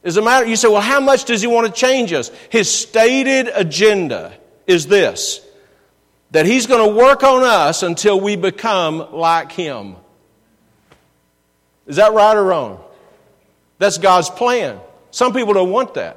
As 0.02 0.16
a 0.16 0.22
matter, 0.22 0.44
you 0.44 0.56
say, 0.56 0.66
well, 0.66 0.80
how 0.80 0.98
much 0.98 1.24
does 1.26 1.42
He 1.42 1.46
want 1.46 1.72
to 1.72 1.72
change 1.72 2.12
us? 2.12 2.32
His 2.50 2.68
stated 2.68 3.48
agenda 3.54 4.36
is 4.66 4.88
this 4.88 5.40
that 6.32 6.46
He's 6.46 6.66
going 6.66 6.90
to 6.90 6.96
work 6.96 7.22
on 7.22 7.44
us 7.44 7.84
until 7.84 8.20
we 8.20 8.34
become 8.34 9.12
like 9.12 9.52
Him. 9.52 9.98
Is 11.86 11.96
that 11.96 12.12
right 12.12 12.36
or 12.36 12.44
wrong? 12.44 12.80
That's 13.78 13.98
God's 13.98 14.30
plan. 14.30 14.80
Some 15.10 15.32
people 15.32 15.54
don't 15.54 15.70
want 15.70 15.94
that. 15.94 16.16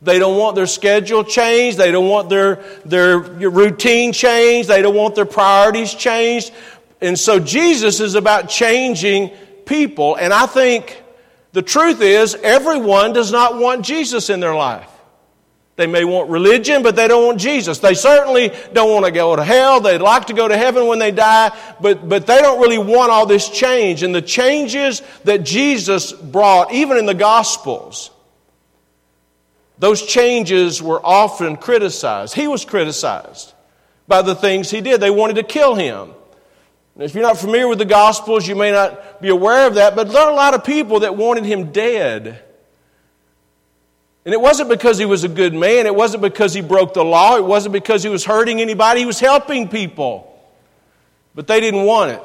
They 0.00 0.18
don't 0.18 0.36
want 0.36 0.56
their 0.56 0.66
schedule 0.66 1.22
changed. 1.22 1.78
They 1.78 1.92
don't 1.92 2.08
want 2.08 2.28
their, 2.28 2.56
their 2.84 3.18
routine 3.18 4.12
changed. 4.12 4.68
They 4.68 4.82
don't 4.82 4.96
want 4.96 5.14
their 5.14 5.26
priorities 5.26 5.94
changed. 5.94 6.52
And 7.00 7.18
so 7.18 7.38
Jesus 7.38 8.00
is 8.00 8.14
about 8.14 8.48
changing 8.48 9.30
people. 9.64 10.16
And 10.16 10.32
I 10.32 10.46
think 10.46 11.02
the 11.52 11.62
truth 11.62 12.00
is, 12.00 12.34
everyone 12.34 13.12
does 13.12 13.30
not 13.30 13.58
want 13.58 13.84
Jesus 13.84 14.28
in 14.28 14.40
their 14.40 14.54
life. 14.54 14.88
They 15.76 15.86
may 15.86 16.04
want 16.04 16.28
religion, 16.28 16.82
but 16.82 16.96
they 16.96 17.08
don't 17.08 17.24
want 17.24 17.40
Jesus. 17.40 17.78
They 17.78 17.94
certainly 17.94 18.52
don't 18.74 18.92
want 18.92 19.06
to 19.06 19.10
go 19.10 19.34
to 19.34 19.42
hell. 19.42 19.80
They'd 19.80 20.02
like 20.02 20.26
to 20.26 20.34
go 20.34 20.46
to 20.46 20.56
heaven 20.56 20.86
when 20.86 20.98
they 20.98 21.10
die, 21.10 21.56
but, 21.80 22.06
but 22.06 22.26
they 22.26 22.38
don't 22.40 22.60
really 22.60 22.78
want 22.78 23.10
all 23.10 23.24
this 23.24 23.48
change. 23.48 24.02
And 24.02 24.14
the 24.14 24.20
changes 24.20 25.00
that 25.24 25.44
Jesus 25.44 26.12
brought, 26.12 26.72
even 26.72 26.98
in 26.98 27.06
the 27.06 27.14
Gospels, 27.14 28.10
those 29.78 30.04
changes 30.04 30.82
were 30.82 31.00
often 31.02 31.56
criticized. 31.56 32.34
He 32.34 32.48
was 32.48 32.66
criticized 32.66 33.54
by 34.06 34.20
the 34.20 34.34
things 34.34 34.70
he 34.70 34.82
did. 34.82 35.00
They 35.00 35.10
wanted 35.10 35.36
to 35.36 35.42
kill 35.42 35.74
him. 35.74 36.12
If 36.98 37.14
you're 37.14 37.22
not 37.22 37.38
familiar 37.38 37.66
with 37.66 37.78
the 37.78 37.86
Gospels, 37.86 38.46
you 38.46 38.54
may 38.54 38.70
not 38.70 39.22
be 39.22 39.30
aware 39.30 39.66
of 39.66 39.76
that, 39.76 39.96
but 39.96 40.12
there 40.12 40.20
are 40.20 40.30
a 40.30 40.34
lot 40.34 40.52
of 40.52 40.64
people 40.64 41.00
that 41.00 41.16
wanted 41.16 41.46
him 41.46 41.72
dead. 41.72 42.42
And 44.24 44.32
it 44.32 44.40
wasn't 44.40 44.68
because 44.68 44.98
he 44.98 45.04
was 45.04 45.24
a 45.24 45.28
good 45.28 45.52
man. 45.52 45.86
It 45.86 45.94
wasn't 45.94 46.22
because 46.22 46.54
he 46.54 46.60
broke 46.60 46.94
the 46.94 47.04
law. 47.04 47.36
It 47.36 47.44
wasn't 47.44 47.72
because 47.72 48.04
he 48.04 48.08
was 48.08 48.24
hurting 48.24 48.60
anybody. 48.60 49.00
He 49.00 49.06
was 49.06 49.18
helping 49.18 49.68
people. 49.68 50.28
But 51.34 51.48
they 51.48 51.60
didn't 51.60 51.84
want 51.84 52.12
it. 52.12 52.22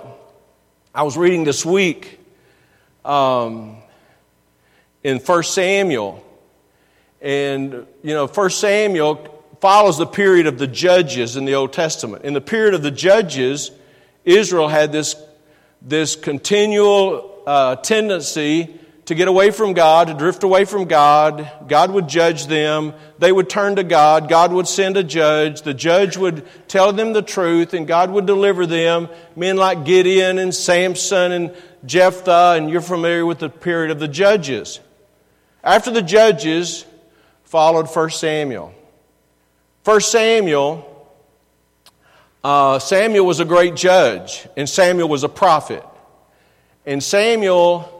I 0.94 1.04
was 1.04 1.18
reading 1.18 1.44
this 1.44 1.66
week 1.66 2.20
um, 3.04 3.77
in 5.04 5.18
1 5.18 5.44
Samuel. 5.44 6.24
And, 7.20 7.88
you 8.04 8.13
know, 8.13 8.27
1 8.27 8.50
Samuel 8.51 9.34
follows 9.60 9.98
the 9.98 10.06
period 10.06 10.46
of 10.46 10.60
the 10.60 10.68
judges 10.68 11.36
in 11.36 11.46
the 11.46 11.56
Old 11.56 11.74
Testament. 11.74 12.25
In 12.25 12.34
the 12.34 12.42
period 12.42 12.75
of 12.75 12.84
the 12.84 12.92
judges, 12.92 13.72
Israel 14.24 14.68
had 14.68 14.92
this, 14.92 15.16
this 15.82 16.16
continual 16.16 17.42
uh, 17.48 17.77
tendency 17.77 18.76
to 19.08 19.16
get 19.16 19.30
away 19.30 19.52
from 19.52 19.72
God, 19.72 20.10
to 20.10 20.14
drift 20.14 20.44
away 20.44 20.66
from 20.66 20.84
God. 20.84 21.50
God 21.70 21.92
would 21.92 22.10
judge 22.10 22.48
them. 22.48 22.94
They 23.20 23.32
would 23.32 23.50
turn 23.50 23.78
to 23.78 23.84
God. 23.84 24.28
God 24.28 24.52
would 24.52 24.68
send 24.68 24.98
a 24.98 25.04
judge. 25.04 25.62
The 25.62 25.74
judge 25.74 26.18
would 26.18 26.46
tell 26.68 26.92
them 26.92 27.14
the 27.14 27.22
truth, 27.22 27.74
and 27.74 27.88
God 27.88 28.12
would 28.12 28.26
deliver 28.26 28.66
them. 28.66 29.08
Men 29.34 29.56
like 29.56 29.86
Gideon 29.86 30.38
and 30.38 30.54
Samson 30.54 31.32
and 31.32 31.56
Jephthah, 31.86 32.56
and 32.58 32.70
you're 32.70 32.82
familiar 32.82 33.26
with 33.26 33.40
the 33.40 33.48
period 33.50 33.92
of 33.92 34.00
the 34.00 34.10
judges. 34.10 34.82
After 35.64 35.90
the 35.90 36.02
judges 36.02 36.86
followed 37.46 37.88
1 37.88 38.10
Samuel. 38.10 38.74
1 39.86 40.02
Samuel, 40.02 41.08
uh, 42.44 42.78
Samuel 42.80 43.26
was 43.26 43.40
a 43.40 43.46
great 43.46 43.76
judge, 43.76 44.46
and 44.58 44.68
Samuel 44.68 45.08
was 45.08 45.24
a 45.24 45.30
prophet. 45.30 45.86
And 46.86 47.02
Samuel 47.02 47.94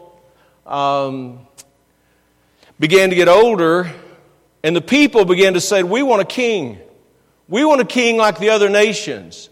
um, 0.68 1.40
began 2.80 3.10
to 3.10 3.16
get 3.16 3.28
older, 3.28 3.92
and 4.64 4.76
the 4.76 4.82
people 4.82 5.26
began 5.26 5.54
to 5.54 5.62
say, 5.62 5.84
We 5.84 6.04
want 6.04 6.22
a 6.22 6.26
king. 6.26 6.80
We 7.48 7.64
want 7.64 7.82
a 7.82 7.86
king 7.86 8.18
like 8.18 8.40
the 8.40 8.50
other 8.50 8.70
nations. 8.70 9.50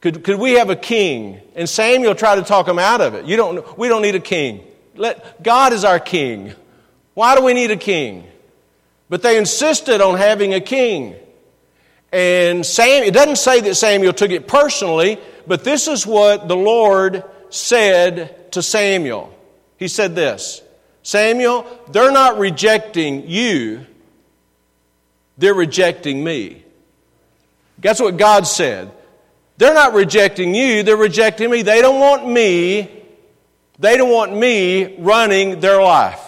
Could, 0.00 0.24
could 0.24 0.38
we 0.38 0.52
have 0.52 0.70
a 0.70 0.76
king? 0.76 1.40
And 1.54 1.68
Samuel 1.68 2.14
tried 2.14 2.36
to 2.36 2.42
talk 2.42 2.66
them 2.66 2.78
out 2.78 3.00
of 3.00 3.14
it. 3.14 3.26
You 3.26 3.36
don't, 3.36 3.78
we 3.78 3.88
don't 3.88 4.02
need 4.02 4.14
a 4.14 4.20
king. 4.20 4.64
Let, 4.96 5.42
God 5.42 5.72
is 5.72 5.84
our 5.84 5.98
king. 5.98 6.54
Why 7.14 7.36
do 7.36 7.42
we 7.42 7.54
need 7.54 7.70
a 7.70 7.76
king? 7.76 8.26
But 9.08 9.22
they 9.22 9.36
insisted 9.36 10.00
on 10.00 10.16
having 10.16 10.54
a 10.54 10.60
king. 10.60 11.16
And 12.12 12.64
Sam, 12.64 13.02
it 13.04 13.12
doesn't 13.12 13.36
say 13.36 13.60
that 13.62 13.74
Samuel 13.74 14.12
took 14.12 14.30
it 14.30 14.48
personally, 14.48 15.18
but 15.46 15.64
this 15.64 15.86
is 15.86 16.06
what 16.06 16.48
the 16.48 16.56
Lord 16.56 17.24
said 17.50 18.52
to 18.52 18.62
Samuel. 18.62 19.34
He 19.80 19.88
said 19.88 20.14
this 20.14 20.62
Samuel, 21.02 21.66
they're 21.90 22.12
not 22.12 22.38
rejecting 22.38 23.28
you, 23.28 23.84
they're 25.36 25.54
rejecting 25.54 26.22
me. 26.22 26.62
That's 27.78 27.98
what 27.98 28.18
God 28.18 28.46
said. 28.46 28.92
They're 29.56 29.74
not 29.74 29.94
rejecting 29.94 30.54
you, 30.54 30.82
they're 30.82 30.96
rejecting 30.96 31.50
me. 31.50 31.62
They 31.62 31.80
don't 31.80 31.98
want 31.98 32.28
me, 32.28 32.90
they 33.78 33.96
don't 33.96 34.12
want 34.12 34.36
me 34.36 34.96
running 34.98 35.60
their 35.60 35.82
life. 35.82 36.20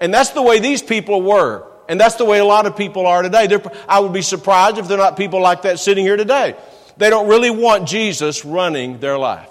And 0.00 0.12
that's 0.12 0.30
the 0.30 0.42
way 0.42 0.58
these 0.58 0.82
people 0.82 1.22
were. 1.22 1.66
And 1.90 2.00
that's 2.00 2.16
the 2.16 2.24
way 2.24 2.38
a 2.38 2.44
lot 2.44 2.66
of 2.66 2.76
people 2.76 3.06
are 3.06 3.22
today. 3.22 3.46
They're, 3.46 3.62
I 3.88 4.00
would 4.00 4.12
be 4.12 4.22
surprised 4.22 4.78
if 4.78 4.88
they're 4.88 4.98
not 4.98 5.16
people 5.16 5.40
like 5.40 5.62
that 5.62 5.78
sitting 5.78 6.04
here 6.04 6.16
today. 6.16 6.54
They 6.98 7.10
don't 7.10 7.28
really 7.28 7.50
want 7.50 7.88
Jesus 7.88 8.44
running 8.44 8.98
their 8.98 9.18
life. 9.18 9.48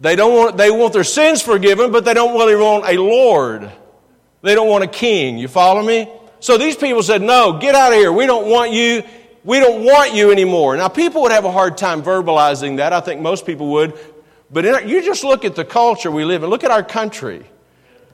They, 0.00 0.16
don't 0.16 0.34
want, 0.34 0.56
they 0.56 0.70
want 0.70 0.92
their 0.92 1.04
sins 1.04 1.40
forgiven, 1.40 1.92
but 1.92 2.04
they 2.04 2.14
don't 2.14 2.34
really 2.34 2.56
want 2.56 2.84
a 2.86 3.00
Lord. 3.00 3.70
They 4.42 4.54
don't 4.54 4.68
want 4.68 4.84
a 4.84 4.88
king. 4.88 5.38
You 5.38 5.48
follow 5.48 5.82
me? 5.82 6.10
So 6.40 6.58
these 6.58 6.76
people 6.76 7.02
said, 7.02 7.22
No, 7.22 7.58
get 7.58 7.74
out 7.74 7.92
of 7.92 7.98
here. 7.98 8.12
We 8.12 8.26
don't 8.26 8.48
want 8.48 8.72
you. 8.72 9.02
We 9.44 9.60
don't 9.60 9.84
want 9.84 10.14
you 10.14 10.30
anymore. 10.30 10.76
Now, 10.76 10.88
people 10.88 11.22
would 11.22 11.32
have 11.32 11.44
a 11.44 11.50
hard 11.50 11.78
time 11.78 12.02
verbalizing 12.02 12.78
that. 12.78 12.92
I 12.92 13.00
think 13.00 13.20
most 13.20 13.46
people 13.46 13.72
would. 13.72 13.98
But 14.50 14.64
in, 14.64 14.88
you 14.88 15.02
just 15.02 15.24
look 15.24 15.44
at 15.44 15.54
the 15.54 15.64
culture 15.64 16.10
we 16.10 16.24
live 16.24 16.42
in, 16.42 16.50
look 16.50 16.64
at 16.64 16.70
our 16.70 16.82
country, 16.82 17.44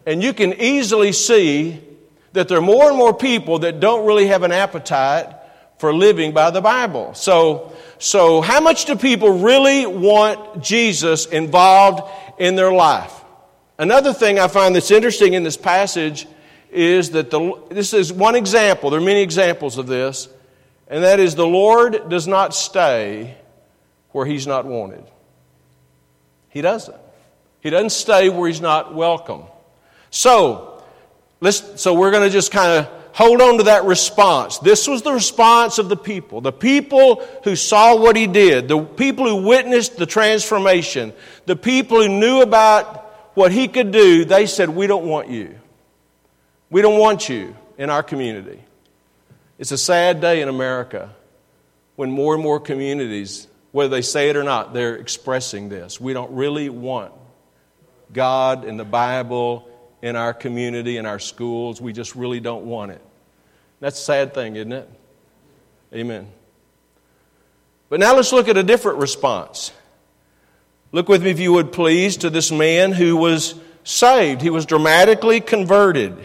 and 0.06 0.22
you 0.22 0.32
can 0.32 0.54
easily 0.54 1.12
see 1.12 1.80
that 2.32 2.48
there 2.48 2.58
are 2.58 2.62
more 2.62 2.88
and 2.88 2.96
more 2.96 3.12
people 3.12 3.60
that 3.60 3.80
don't 3.80 4.06
really 4.06 4.26
have 4.28 4.42
an 4.42 4.52
appetite 4.52 5.34
for 5.80 5.94
living 5.94 6.32
by 6.32 6.50
the 6.50 6.60
Bible. 6.60 7.14
So, 7.14 7.72
so 7.98 8.42
how 8.42 8.60
much 8.60 8.84
do 8.84 8.96
people 8.96 9.38
really 9.38 9.86
want 9.86 10.62
Jesus 10.62 11.24
involved 11.24 12.02
in 12.38 12.54
their 12.54 12.70
life? 12.70 13.14
Another 13.78 14.12
thing 14.12 14.38
I 14.38 14.46
find 14.48 14.76
that's 14.76 14.90
interesting 14.90 15.32
in 15.32 15.42
this 15.42 15.56
passage 15.56 16.26
is 16.70 17.12
that 17.12 17.30
the, 17.30 17.58
this 17.70 17.94
is 17.94 18.12
one 18.12 18.34
example. 18.34 18.90
There 18.90 19.00
are 19.00 19.02
many 19.02 19.22
examples 19.22 19.78
of 19.78 19.86
this, 19.86 20.28
and 20.86 21.02
that 21.02 21.18
is 21.18 21.34
the 21.34 21.46
Lord 21.46 22.10
does 22.10 22.28
not 22.28 22.54
stay 22.54 23.38
where 24.10 24.26
He's 24.26 24.46
not 24.46 24.66
wanted. 24.66 25.04
He 26.50 26.60
doesn't. 26.60 27.00
He 27.62 27.70
doesn't 27.70 27.90
stay 27.90 28.28
where 28.28 28.48
He's 28.48 28.60
not 28.60 28.94
welcome. 28.94 29.44
So, 30.10 30.84
let's, 31.40 31.80
so 31.80 31.94
we're 31.94 32.10
going 32.10 32.28
to 32.28 32.30
just 32.30 32.52
kind 32.52 32.84
of 32.84 32.99
hold 33.12 33.40
on 33.40 33.58
to 33.58 33.64
that 33.64 33.84
response. 33.84 34.58
This 34.58 34.86
was 34.88 35.02
the 35.02 35.12
response 35.12 35.78
of 35.78 35.88
the 35.88 35.96
people. 35.96 36.40
The 36.40 36.52
people 36.52 37.26
who 37.44 37.56
saw 37.56 37.96
what 37.96 38.16
he 38.16 38.26
did, 38.26 38.68
the 38.68 38.82
people 38.82 39.28
who 39.28 39.46
witnessed 39.46 39.96
the 39.96 40.06
transformation, 40.06 41.12
the 41.46 41.56
people 41.56 42.02
who 42.02 42.08
knew 42.08 42.42
about 42.42 43.06
what 43.34 43.52
he 43.52 43.68
could 43.68 43.90
do, 43.90 44.24
they 44.24 44.46
said, 44.46 44.68
We 44.68 44.86
don't 44.86 45.06
want 45.06 45.28
you. 45.28 45.58
We 46.70 46.82
don't 46.82 46.98
want 46.98 47.28
you 47.28 47.54
in 47.78 47.90
our 47.90 48.02
community. 48.02 48.62
It's 49.58 49.72
a 49.72 49.78
sad 49.78 50.20
day 50.20 50.40
in 50.40 50.48
America 50.48 51.10
when 51.96 52.10
more 52.10 52.34
and 52.34 52.42
more 52.42 52.58
communities, 52.58 53.46
whether 53.72 53.90
they 53.90 54.02
say 54.02 54.30
it 54.30 54.36
or 54.36 54.42
not, 54.42 54.72
they're 54.72 54.96
expressing 54.96 55.68
this. 55.68 56.00
We 56.00 56.12
don't 56.12 56.32
really 56.32 56.70
want 56.70 57.12
God 58.12 58.64
and 58.64 58.80
the 58.80 58.84
Bible 58.84 59.69
in 60.02 60.16
our 60.16 60.32
community, 60.32 60.96
in 60.96 61.06
our 61.06 61.18
schools. 61.18 61.80
We 61.80 61.92
just 61.92 62.14
really 62.14 62.40
don't 62.40 62.64
want 62.64 62.92
it. 62.92 63.02
That's 63.80 63.98
a 63.98 64.04
sad 64.04 64.34
thing, 64.34 64.56
isn't 64.56 64.72
it? 64.72 64.88
Amen. 65.92 66.28
But 67.88 68.00
now 68.00 68.14
let's 68.14 68.32
look 68.32 68.48
at 68.48 68.56
a 68.56 68.62
different 68.62 68.98
response. 68.98 69.72
Look 70.92 71.08
with 71.08 71.22
me, 71.22 71.30
if 71.30 71.40
you 71.40 71.52
would 71.52 71.72
please, 71.72 72.18
to 72.18 72.30
this 72.30 72.50
man 72.50 72.92
who 72.92 73.16
was 73.16 73.54
saved. 73.84 74.42
He 74.42 74.50
was 74.50 74.66
dramatically 74.66 75.40
converted. 75.40 76.16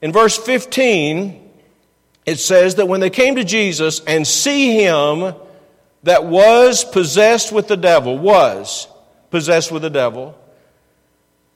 In 0.00 0.12
verse 0.12 0.36
15, 0.36 1.50
it 2.26 2.38
says 2.38 2.76
that 2.76 2.86
when 2.86 3.00
they 3.00 3.10
came 3.10 3.36
to 3.36 3.44
Jesus 3.44 4.00
and 4.00 4.26
see 4.26 4.82
him 4.82 5.34
that 6.02 6.24
was 6.24 6.84
possessed 6.84 7.52
with 7.52 7.68
the 7.68 7.76
devil, 7.76 8.18
was 8.18 8.88
possessed 9.30 9.72
with 9.72 9.82
the 9.82 9.90
devil, 9.90 10.38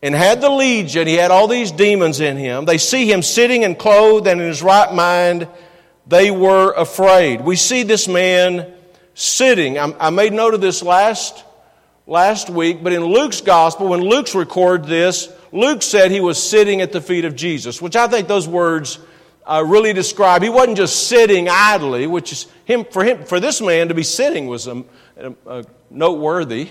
and 0.03 0.15
had 0.15 0.41
the 0.41 0.49
legion, 0.49 1.07
he 1.07 1.15
had 1.15 1.31
all 1.31 1.47
these 1.47 1.73
demons 1.73 2.21
in 2.21 2.37
him. 2.37 2.65
They 2.65 2.79
see 2.79 3.11
him 3.11 3.23
sitting 3.23 3.65
and 3.65 3.79
clothed 3.79 4.27
and 4.27 4.41
in 4.41 4.47
his 4.47 4.63
right 4.63 4.93
mind. 4.93 5.47
They 6.07 6.31
were 6.31 6.73
afraid. 6.73 7.43
We 7.43 7.57
see 7.57 7.83
this 7.83 8.09
man 8.09 8.73
sitting. 9.15 9.79
I, 9.79 10.11
made 10.11 10.33
note 10.33 10.55
of 10.55 10.63
this 10.63 10.83
last, 10.83 11.45
last 12.07 12.49
week, 12.49 12.83
but 12.83 12.93
in 12.93 13.05
Luke's 13.05 13.43
gospel, 13.43 13.89
when 13.89 14.01
Luke's 14.01 14.35
record 14.35 14.85
this, 14.85 15.31
Luke 15.53 15.83
said 15.83 16.11
he 16.11 16.21
was 16.21 16.43
sitting 16.43 16.81
at 16.81 16.93
the 16.93 17.01
feet 17.01 17.27
of 17.27 17.37
Jesus, 17.37 17.83
which 17.83 17.97
I 17.97 18.09
think 18.09 18.29
those 18.29 18.49
words 18.49 18.99
uh, 19.47 19.65
really 19.67 19.93
describe. 19.93 20.43
He 20.43 20.49
wasn't 20.49 20.79
just 20.79 21.09
sitting 21.09 21.49
idly, 21.49 22.07
which 22.07 22.33
is 22.33 22.47
him 22.65 22.85
for 22.85 23.05
him 23.05 23.25
for 23.25 23.41
this 23.41 23.61
man 23.61 23.89
to 23.89 23.95
be 23.95 24.03
sitting 24.03 24.47
was 24.47 24.67
a, 24.67 24.85
a, 25.17 25.35
a 25.47 25.65
noteworthy, 25.91 26.71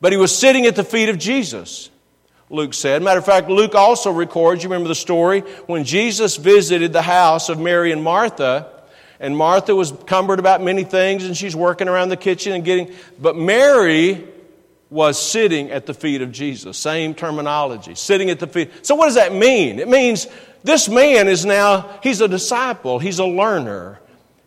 but 0.00 0.12
he 0.12 0.18
was 0.18 0.36
sitting 0.36 0.66
at 0.66 0.76
the 0.76 0.84
feet 0.84 1.08
of 1.08 1.18
Jesus. 1.18 1.90
Luke 2.50 2.74
said. 2.74 3.02
Matter 3.02 3.20
of 3.20 3.24
fact, 3.24 3.48
Luke 3.48 3.74
also 3.76 4.10
records, 4.10 4.62
you 4.62 4.68
remember 4.68 4.88
the 4.88 4.94
story, 4.94 5.40
when 5.66 5.84
Jesus 5.84 6.36
visited 6.36 6.92
the 6.92 7.02
house 7.02 7.48
of 7.48 7.60
Mary 7.60 7.92
and 7.92 8.02
Martha, 8.02 8.68
and 9.20 9.36
Martha 9.36 9.74
was 9.74 9.92
cumbered 10.06 10.40
about 10.40 10.60
many 10.60 10.82
things, 10.82 11.24
and 11.24 11.36
she's 11.36 11.54
working 11.54 11.88
around 11.88 12.08
the 12.08 12.16
kitchen 12.16 12.52
and 12.52 12.64
getting, 12.64 12.92
but 13.20 13.36
Mary 13.36 14.26
was 14.90 15.24
sitting 15.24 15.70
at 15.70 15.86
the 15.86 15.94
feet 15.94 16.20
of 16.20 16.32
Jesus. 16.32 16.76
Same 16.76 17.14
terminology, 17.14 17.94
sitting 17.94 18.28
at 18.30 18.40
the 18.40 18.48
feet. 18.48 18.70
So 18.84 18.96
what 18.96 19.06
does 19.06 19.14
that 19.14 19.32
mean? 19.32 19.78
It 19.78 19.88
means 19.88 20.26
this 20.64 20.88
man 20.88 21.28
is 21.28 21.46
now, 21.46 22.00
he's 22.02 22.20
a 22.20 22.26
disciple, 22.26 22.98
he's 22.98 23.20
a 23.20 23.24
learner. 23.24 24.00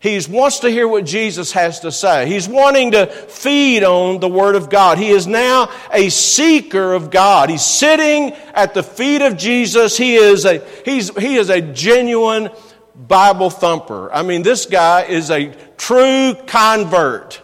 He 0.03 0.19
wants 0.29 0.59
to 0.59 0.69
hear 0.69 0.85
what 0.85 1.05
Jesus 1.05 1.53
has 1.53 1.79
to 1.79 1.91
say. 1.91 2.27
He's 2.27 2.45
wanting 2.45 2.91
to 2.91 3.07
feed 3.07 3.85
on 3.85 4.19
the 4.19 4.27
Word 4.27 4.57
of 4.57 4.69
God. 4.69 4.97
He 4.97 5.11
is 5.11 5.27
now 5.27 5.71
a 5.93 6.09
seeker 6.09 6.91
of 6.91 7.09
God. 7.09 7.49
He's 7.49 7.63
sitting 7.63 8.33
at 8.53 8.73
the 8.73 8.83
feet 8.83 9.21
of 9.21 9.37
Jesus. 9.37 9.95
He 9.95 10.15
is 10.15 10.43
a, 10.43 10.61
he's, 10.83 11.15
he 11.17 11.37
is 11.37 11.49
a 11.49 11.61
genuine 11.61 12.49
Bible 12.93 13.49
thumper. 13.49 14.11
I 14.11 14.23
mean, 14.23 14.43
this 14.43 14.65
guy 14.65 15.03
is 15.03 15.31
a 15.31 15.55
true 15.77 16.35
convert. 16.47 17.41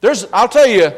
There's, 0.00 0.24
I'll 0.32 0.48
tell 0.48 0.66
you, 0.66 0.92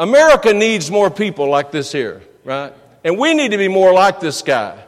America 0.00 0.52
needs 0.52 0.90
more 0.90 1.12
people 1.12 1.48
like 1.48 1.70
this 1.70 1.92
here, 1.92 2.22
right? 2.42 2.72
And 3.04 3.20
we 3.20 3.34
need 3.34 3.52
to 3.52 3.58
be 3.58 3.68
more 3.68 3.92
like 3.92 4.18
this 4.18 4.42
guy. 4.42 4.82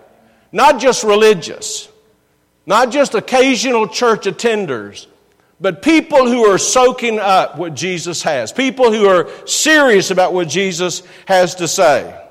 Not 0.51 0.81
just 0.81 1.05
religious 1.05 1.89
not 2.67 2.91
just 2.91 3.15
occasional 3.15 3.89
church 3.89 4.27
attenders, 4.27 5.07
but 5.61 5.81
people 5.81 6.29
who 6.29 6.45
are 6.45 6.59
soaking 6.59 7.19
up 7.19 7.57
what 7.57 7.75
Jesus 7.75 8.23
has, 8.25 8.53
people 8.53 8.93
who 8.93 9.07
are 9.07 9.31
serious 9.47 10.11
about 10.11 10.35
what 10.35 10.49
Jesus 10.49 11.03
has 11.27 11.55
to 11.57 11.69
say. 11.69 12.23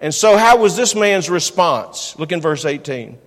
And 0.00 0.14
so, 0.14 0.36
how 0.36 0.58
was 0.58 0.76
this 0.76 0.94
man's 0.94 1.28
response? 1.28 2.18
Look 2.18 2.32
in 2.32 2.40
verse 2.40 2.64
18. 2.64 3.18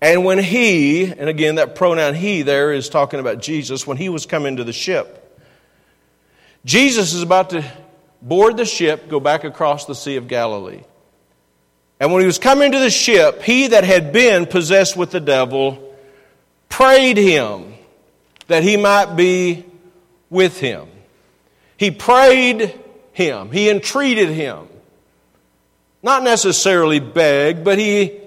And 0.00 0.24
when 0.24 0.38
he, 0.38 1.04
and 1.04 1.28
again, 1.28 1.54
that 1.56 1.76
pronoun 1.76 2.14
he 2.14 2.42
there 2.42 2.72
is 2.72 2.88
talking 2.88 3.20
about 3.20 3.40
Jesus, 3.40 3.86
when 3.86 3.96
he 3.96 4.08
was 4.08 4.26
coming 4.26 4.56
to 4.56 4.64
the 4.64 4.72
ship, 4.72 5.20
Jesus 6.64 7.14
is 7.14 7.22
about 7.22 7.50
to 7.50 7.64
board 8.20 8.56
the 8.56 8.64
ship, 8.64 9.08
go 9.08 9.20
back 9.20 9.44
across 9.44 9.86
the 9.86 9.94
Sea 9.94 10.16
of 10.16 10.28
Galilee. 10.28 10.82
And 12.00 12.12
when 12.12 12.20
he 12.20 12.26
was 12.26 12.38
coming 12.38 12.72
to 12.72 12.78
the 12.78 12.90
ship, 12.90 13.42
he 13.42 13.68
that 13.68 13.84
had 13.84 14.12
been 14.12 14.46
possessed 14.46 14.96
with 14.96 15.10
the 15.10 15.20
devil 15.20 15.94
prayed 16.68 17.16
him 17.16 17.74
that 18.48 18.62
he 18.62 18.76
might 18.76 19.14
be 19.14 19.64
with 20.28 20.58
him. 20.58 20.88
He 21.76 21.90
prayed 21.90 22.78
him, 23.12 23.50
he 23.52 23.70
entreated 23.70 24.28
him. 24.28 24.68
Not 26.02 26.22
necessarily 26.22 27.00
begged, 27.00 27.64
but 27.64 27.78
he, 27.78 28.20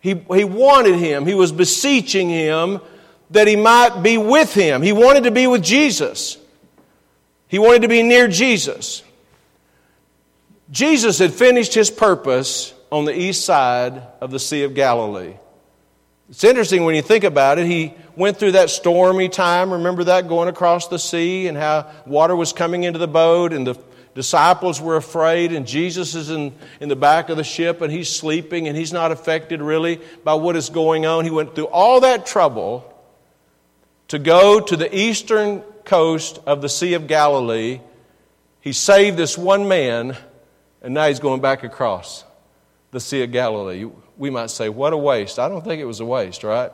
he, 0.00 0.14
he 0.14 0.44
wanted 0.44 0.94
him. 0.94 1.26
He 1.26 1.34
was 1.34 1.52
beseeching 1.52 2.30
him 2.30 2.80
that 3.30 3.46
he 3.46 3.56
might 3.56 4.02
be 4.02 4.16
with 4.16 4.54
him. 4.54 4.80
He 4.80 4.92
wanted 4.92 5.24
to 5.24 5.30
be 5.30 5.46
with 5.46 5.62
Jesus. 5.62 6.38
He 7.48 7.58
wanted 7.58 7.82
to 7.82 7.88
be 7.88 8.02
near 8.02 8.26
Jesus. 8.28 9.02
Jesus 10.70 11.18
had 11.18 11.32
finished 11.32 11.74
his 11.74 11.90
purpose 11.90 12.72
on 12.94 13.04
the 13.04 13.20
east 13.20 13.44
side 13.44 14.00
of 14.20 14.30
the 14.30 14.38
Sea 14.38 14.62
of 14.62 14.72
Galilee. 14.72 15.34
It's 16.28 16.44
interesting 16.44 16.84
when 16.84 16.94
you 16.94 17.02
think 17.02 17.24
about 17.24 17.58
it. 17.58 17.66
He 17.66 17.92
went 18.14 18.36
through 18.36 18.52
that 18.52 18.70
stormy 18.70 19.28
time. 19.28 19.72
Remember 19.72 20.04
that 20.04 20.28
going 20.28 20.48
across 20.48 20.86
the 20.86 21.00
sea 21.00 21.48
and 21.48 21.58
how 21.58 21.90
water 22.06 22.36
was 22.36 22.52
coming 22.52 22.84
into 22.84 23.00
the 23.00 23.08
boat 23.08 23.52
and 23.52 23.66
the 23.66 23.74
disciples 24.14 24.80
were 24.80 24.94
afraid 24.94 25.52
and 25.52 25.66
Jesus 25.66 26.14
is 26.14 26.30
in, 26.30 26.54
in 26.78 26.88
the 26.88 26.94
back 26.94 27.30
of 27.30 27.36
the 27.36 27.42
ship 27.42 27.80
and 27.80 27.90
he's 27.90 28.08
sleeping 28.08 28.68
and 28.68 28.76
he's 28.76 28.92
not 28.92 29.10
affected 29.10 29.60
really 29.60 30.00
by 30.22 30.34
what 30.34 30.54
is 30.54 30.70
going 30.70 31.04
on. 31.04 31.24
He 31.24 31.32
went 31.32 31.56
through 31.56 31.66
all 31.66 32.02
that 32.02 32.26
trouble 32.26 32.88
to 34.06 34.20
go 34.20 34.60
to 34.60 34.76
the 34.76 34.96
eastern 34.96 35.62
coast 35.84 36.38
of 36.46 36.62
the 36.62 36.68
Sea 36.68 36.94
of 36.94 37.08
Galilee. 37.08 37.80
He 38.60 38.72
saved 38.72 39.16
this 39.16 39.36
one 39.36 39.66
man 39.66 40.16
and 40.80 40.94
now 40.94 41.08
he's 41.08 41.18
going 41.18 41.40
back 41.40 41.64
across 41.64 42.24
the 42.94 43.00
Sea 43.00 43.24
of 43.24 43.32
Galilee. 43.32 43.84
We 44.16 44.30
might 44.30 44.50
say, 44.50 44.68
what 44.68 44.92
a 44.92 44.96
waste. 44.96 45.40
I 45.40 45.48
don't 45.48 45.64
think 45.64 45.82
it 45.82 45.84
was 45.84 45.98
a 45.98 46.04
waste, 46.04 46.44
right? 46.44 46.70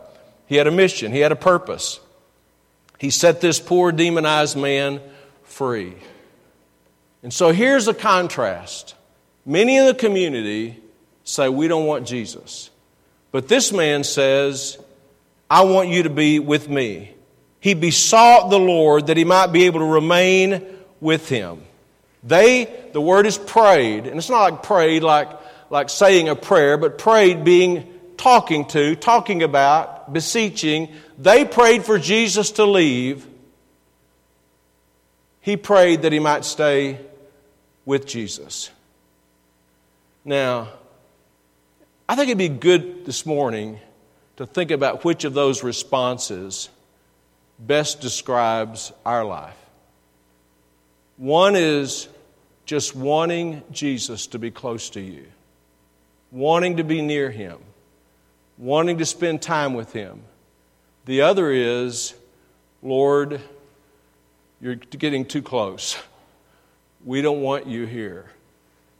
He 0.46 0.56
had 0.56 0.66
a 0.66 0.70
mission, 0.70 1.12
he 1.12 1.20
had 1.20 1.32
a 1.32 1.36
purpose. 1.36 1.98
He 2.98 3.08
set 3.08 3.40
this 3.40 3.58
poor 3.58 3.90
demonized 3.90 4.54
man 4.54 5.00
free. 5.44 5.94
And 7.22 7.32
so 7.32 7.52
here's 7.52 7.88
a 7.88 7.94
contrast. 7.94 8.94
Many 9.46 9.78
in 9.78 9.86
the 9.86 9.94
community 9.94 10.78
say, 11.24 11.48
We 11.48 11.66
don't 11.68 11.86
want 11.86 12.06
Jesus. 12.06 12.68
But 13.32 13.48
this 13.48 13.72
man 13.72 14.04
says, 14.04 14.76
I 15.48 15.62
want 15.62 15.88
you 15.88 16.02
to 16.02 16.10
be 16.10 16.38
with 16.38 16.68
me. 16.68 17.14
He 17.60 17.72
besought 17.72 18.50
the 18.50 18.58
Lord 18.58 19.06
that 19.06 19.16
he 19.16 19.24
might 19.24 19.46
be 19.46 19.64
able 19.64 19.80
to 19.80 19.86
remain 19.86 20.66
with 21.00 21.30
him. 21.30 21.62
They, 22.22 22.90
the 22.92 23.00
word 23.00 23.24
is 23.24 23.38
prayed, 23.38 24.06
and 24.06 24.18
it's 24.18 24.28
not 24.28 24.42
like 24.42 24.62
prayed 24.62 25.02
like 25.02 25.40
like 25.70 25.88
saying 25.88 26.28
a 26.28 26.36
prayer, 26.36 26.76
but 26.76 26.98
prayed 26.98 27.44
being 27.44 27.86
talking 28.16 28.66
to, 28.66 28.96
talking 28.96 29.42
about, 29.42 30.12
beseeching. 30.12 30.92
They 31.16 31.44
prayed 31.44 31.84
for 31.84 31.98
Jesus 31.98 32.50
to 32.52 32.66
leave. 32.66 33.26
He 35.40 35.56
prayed 35.56 36.02
that 36.02 36.12
he 36.12 36.18
might 36.18 36.44
stay 36.44 37.00
with 37.86 38.06
Jesus. 38.06 38.70
Now, 40.24 40.68
I 42.08 42.16
think 42.16 42.28
it'd 42.28 42.38
be 42.38 42.48
good 42.48 43.06
this 43.06 43.24
morning 43.24 43.80
to 44.36 44.46
think 44.46 44.70
about 44.70 45.04
which 45.04 45.24
of 45.24 45.32
those 45.32 45.62
responses 45.62 46.68
best 47.58 48.00
describes 48.00 48.92
our 49.06 49.24
life. 49.24 49.56
One 51.16 51.54
is 51.56 52.08
just 52.66 52.94
wanting 52.94 53.62
Jesus 53.70 54.26
to 54.28 54.38
be 54.38 54.50
close 54.50 54.90
to 54.90 55.00
you 55.00 55.26
wanting 56.30 56.76
to 56.76 56.84
be 56.84 57.02
near 57.02 57.30
Him, 57.30 57.58
wanting 58.58 58.98
to 58.98 59.06
spend 59.06 59.42
time 59.42 59.74
with 59.74 59.92
Him. 59.92 60.22
The 61.06 61.22
other 61.22 61.50
is, 61.50 62.14
Lord, 62.82 63.40
you're 64.60 64.76
getting 64.76 65.24
too 65.24 65.42
close. 65.42 65.98
We 67.04 67.22
don't 67.22 67.40
want 67.40 67.66
you 67.66 67.86
here. 67.86 68.26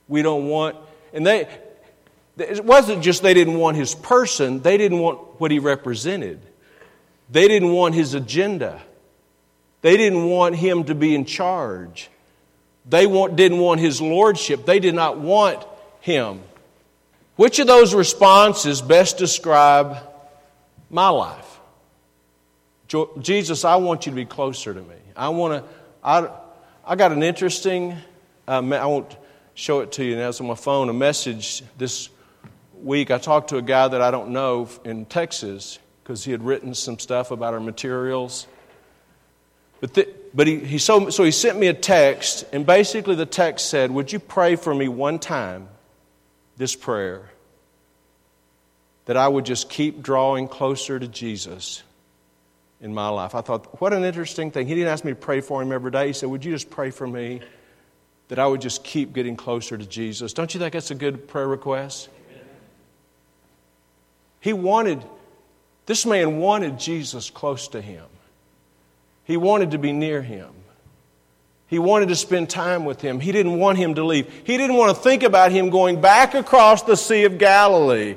We 0.08 0.22
don't 0.22 0.48
want, 0.48 0.76
and 1.12 1.26
they, 1.26 1.48
it 2.38 2.64
wasn't 2.64 3.02
just 3.02 3.22
they 3.22 3.34
didn't 3.34 3.58
want 3.58 3.76
his 3.76 3.94
person, 3.94 4.60
they 4.60 4.76
didn't 4.76 4.98
want 4.98 5.18
what 5.40 5.50
he 5.50 5.58
represented. 5.58 6.40
They 7.30 7.46
didn't 7.46 7.72
want 7.72 7.94
his 7.94 8.14
agenda. 8.14 8.82
They 9.82 9.96
didn't 9.96 10.24
want 10.24 10.56
him 10.56 10.84
to 10.84 10.94
be 10.94 11.14
in 11.14 11.24
charge. 11.24 12.10
They 12.88 13.06
want, 13.06 13.36
didn't 13.36 13.58
want 13.58 13.80
his 13.80 14.00
lordship. 14.00 14.66
They 14.66 14.80
did 14.80 14.94
not 14.94 15.18
want 15.18 15.64
him. 16.00 16.40
Which 17.40 17.58
of 17.58 17.66
those 17.66 17.94
responses 17.94 18.82
best 18.82 19.16
describe 19.16 19.96
my 20.90 21.08
life? 21.08 21.58
Jesus, 23.18 23.64
I 23.64 23.76
want 23.76 24.04
you 24.04 24.12
to 24.12 24.16
be 24.16 24.26
closer 24.26 24.74
to 24.74 24.80
me. 24.82 24.96
I 25.16 25.30
want 25.30 25.64
to, 25.64 25.70
I, 26.04 26.28
I 26.84 26.96
got 26.96 27.12
an 27.12 27.22
interesting, 27.22 27.96
uh, 28.46 28.58
I 28.58 28.84
won't 28.84 29.16
show 29.54 29.80
it 29.80 29.90
to 29.92 30.04
you 30.04 30.16
now, 30.16 30.28
it's 30.28 30.42
on 30.42 30.48
my 30.48 30.54
phone, 30.54 30.90
a 30.90 30.92
message 30.92 31.62
this 31.78 32.10
week. 32.78 33.10
I 33.10 33.16
talked 33.16 33.48
to 33.48 33.56
a 33.56 33.62
guy 33.62 33.88
that 33.88 34.02
I 34.02 34.10
don't 34.10 34.32
know 34.32 34.68
in 34.84 35.06
Texas 35.06 35.78
because 36.02 36.22
he 36.22 36.32
had 36.32 36.42
written 36.42 36.74
some 36.74 36.98
stuff 36.98 37.30
about 37.30 37.54
our 37.54 37.60
materials. 37.60 38.46
But, 39.80 39.94
the, 39.94 40.14
but 40.34 40.46
he, 40.46 40.58
he 40.58 40.76
so, 40.76 41.08
so 41.08 41.24
he 41.24 41.30
sent 41.30 41.58
me 41.58 41.68
a 41.68 41.72
text, 41.72 42.44
and 42.52 42.66
basically 42.66 43.14
the 43.14 43.24
text 43.24 43.70
said, 43.70 43.90
Would 43.92 44.12
you 44.12 44.18
pray 44.18 44.56
for 44.56 44.74
me 44.74 44.88
one 44.88 45.18
time 45.18 45.68
this 46.60 46.76
prayer 46.76 47.30
that 49.06 49.16
I 49.16 49.26
would 49.26 49.46
just 49.46 49.70
keep 49.70 50.02
drawing 50.02 50.46
closer 50.46 50.98
to 50.98 51.08
Jesus 51.08 51.82
in 52.82 52.92
my 52.92 53.08
life. 53.08 53.34
I 53.34 53.40
thought, 53.40 53.80
what 53.80 53.94
an 53.94 54.04
interesting 54.04 54.50
thing. 54.50 54.66
He 54.66 54.74
didn't 54.74 54.90
ask 54.90 55.02
me 55.02 55.12
to 55.12 55.16
pray 55.16 55.40
for 55.40 55.62
him 55.62 55.72
every 55.72 55.90
day. 55.90 56.08
He 56.08 56.12
said, 56.12 56.28
Would 56.28 56.44
you 56.44 56.52
just 56.52 56.68
pray 56.68 56.90
for 56.90 57.06
me 57.06 57.40
that 58.28 58.38
I 58.38 58.46
would 58.46 58.60
just 58.60 58.84
keep 58.84 59.14
getting 59.14 59.36
closer 59.36 59.78
to 59.78 59.86
Jesus? 59.86 60.34
Don't 60.34 60.52
you 60.52 60.60
think 60.60 60.74
that's 60.74 60.90
a 60.90 60.94
good 60.94 61.28
prayer 61.28 61.48
request? 61.48 62.10
He 64.40 64.52
wanted, 64.52 65.02
this 65.86 66.04
man 66.04 66.36
wanted 66.36 66.78
Jesus 66.78 67.30
close 67.30 67.68
to 67.68 67.80
him. 67.80 68.04
He 69.24 69.38
wanted 69.38 69.70
to 69.70 69.78
be 69.78 69.92
near 69.92 70.20
him. 70.20 70.50
He 71.70 71.78
wanted 71.78 72.08
to 72.08 72.16
spend 72.16 72.50
time 72.50 72.84
with 72.84 73.00
him. 73.00 73.20
He 73.20 73.30
didn't 73.30 73.56
want 73.56 73.78
him 73.78 73.94
to 73.94 74.04
leave. 74.04 74.26
He 74.42 74.56
didn't 74.56 74.74
want 74.74 74.96
to 74.96 75.00
think 75.00 75.22
about 75.22 75.52
him 75.52 75.70
going 75.70 76.00
back 76.00 76.34
across 76.34 76.82
the 76.82 76.96
Sea 76.96 77.22
of 77.22 77.38
Galilee. 77.38 78.16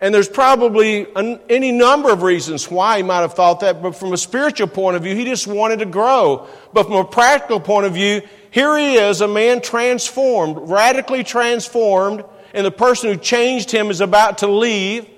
And 0.00 0.12
there's 0.12 0.28
probably 0.28 1.06
an, 1.14 1.38
any 1.48 1.70
number 1.70 2.10
of 2.10 2.22
reasons 2.22 2.68
why 2.70 2.96
he 2.96 3.02
might 3.02 3.20
have 3.20 3.34
thought 3.34 3.60
that, 3.60 3.82
but 3.82 3.94
from 3.94 4.12
a 4.12 4.16
spiritual 4.16 4.66
point 4.66 4.96
of 4.96 5.02
view, 5.02 5.14
he 5.14 5.24
just 5.24 5.46
wanted 5.46 5.78
to 5.80 5.86
grow. 5.86 6.48
But 6.72 6.84
from 6.84 6.94
a 6.94 7.04
practical 7.04 7.60
point 7.60 7.86
of 7.86 7.94
view, 7.94 8.22
here 8.50 8.76
he 8.76 8.94
is, 8.94 9.20
a 9.20 9.28
man 9.28 9.60
transformed, 9.60 10.56
radically 10.68 11.22
transformed, 11.22 12.24
and 12.54 12.66
the 12.66 12.72
person 12.72 13.10
who 13.10 13.16
changed 13.16 13.70
him 13.70 13.90
is 13.90 14.00
about 14.00 14.38
to 14.38 14.48
leave. 14.48 15.08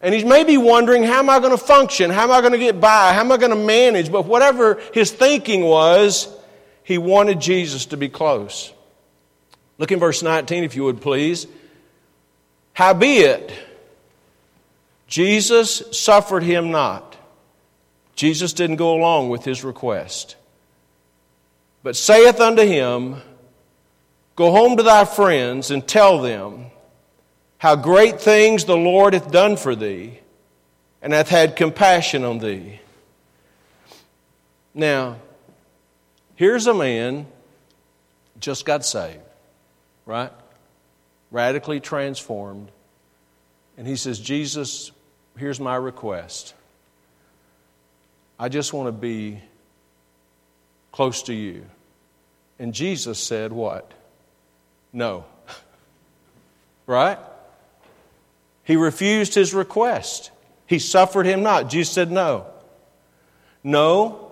And 0.00 0.14
he's 0.14 0.24
maybe 0.24 0.56
wondering, 0.56 1.02
how 1.02 1.18
am 1.18 1.28
I 1.28 1.38
going 1.40 1.50
to 1.50 1.58
function? 1.58 2.10
How 2.10 2.24
am 2.24 2.30
I 2.30 2.40
going 2.40 2.52
to 2.52 2.58
get 2.58 2.80
by? 2.80 3.12
How 3.12 3.20
am 3.20 3.32
I 3.32 3.36
going 3.36 3.50
to 3.50 3.56
manage? 3.56 4.10
But 4.10 4.24
whatever 4.24 4.80
his 4.94 5.10
thinking 5.10 5.62
was, 5.62 6.28
he 6.82 6.96
wanted 6.96 7.40
Jesus 7.40 7.86
to 7.86 7.96
be 7.96 8.08
close. 8.08 8.72
Look 9.76 9.92
in 9.92 9.98
verse 9.98 10.22
19, 10.22 10.64
if 10.64 10.74
you 10.74 10.84
would 10.84 11.00
please. 11.00 11.46
Howbeit, 12.72 13.52
Jesus 15.06 15.82
suffered 15.92 16.42
him 16.42 16.70
not. 16.70 17.16
Jesus 18.14 18.52
didn't 18.52 18.76
go 18.76 18.94
along 18.94 19.28
with 19.28 19.44
his 19.44 19.64
request. 19.64 20.36
But 21.82 21.96
saith 21.96 22.40
unto 22.40 22.62
him, 22.62 23.16
Go 24.36 24.50
home 24.50 24.76
to 24.78 24.82
thy 24.82 25.04
friends 25.04 25.70
and 25.70 25.86
tell 25.86 26.22
them 26.22 26.69
how 27.60 27.76
great 27.76 28.18
things 28.18 28.64
the 28.64 28.76
Lord 28.76 29.12
hath 29.12 29.30
done 29.30 29.54
for 29.58 29.76
thee, 29.76 30.18
and 31.02 31.12
hath 31.12 31.28
had 31.28 31.56
compassion 31.56 32.24
on 32.24 32.38
thee. 32.38 32.80
Now, 34.72 35.16
here's 36.36 36.66
a 36.66 36.72
man 36.72 37.26
just 38.38 38.64
got 38.64 38.82
saved, 38.82 39.20
right? 40.06 40.32
Radically 41.30 41.80
transformed. 41.80 42.70
And 43.76 43.86
he 43.86 43.96
says, 43.96 44.18
Jesus, 44.18 44.90
here's 45.36 45.60
my 45.60 45.76
request. 45.76 46.54
I 48.38 48.48
just 48.48 48.72
want 48.72 48.88
to 48.88 48.92
be 48.92 49.42
close 50.92 51.24
to 51.24 51.34
you. 51.34 51.66
And 52.58 52.72
Jesus 52.72 53.18
said, 53.18 53.52
What? 53.52 53.92
No. 54.94 55.26
right? 56.86 57.18
He 58.70 58.76
refused 58.76 59.34
his 59.34 59.52
request. 59.52 60.30
He 60.64 60.78
suffered 60.78 61.26
him 61.26 61.42
not. 61.42 61.68
Jesus 61.68 61.92
said, 61.92 62.12
No. 62.12 62.46
No. 63.64 64.30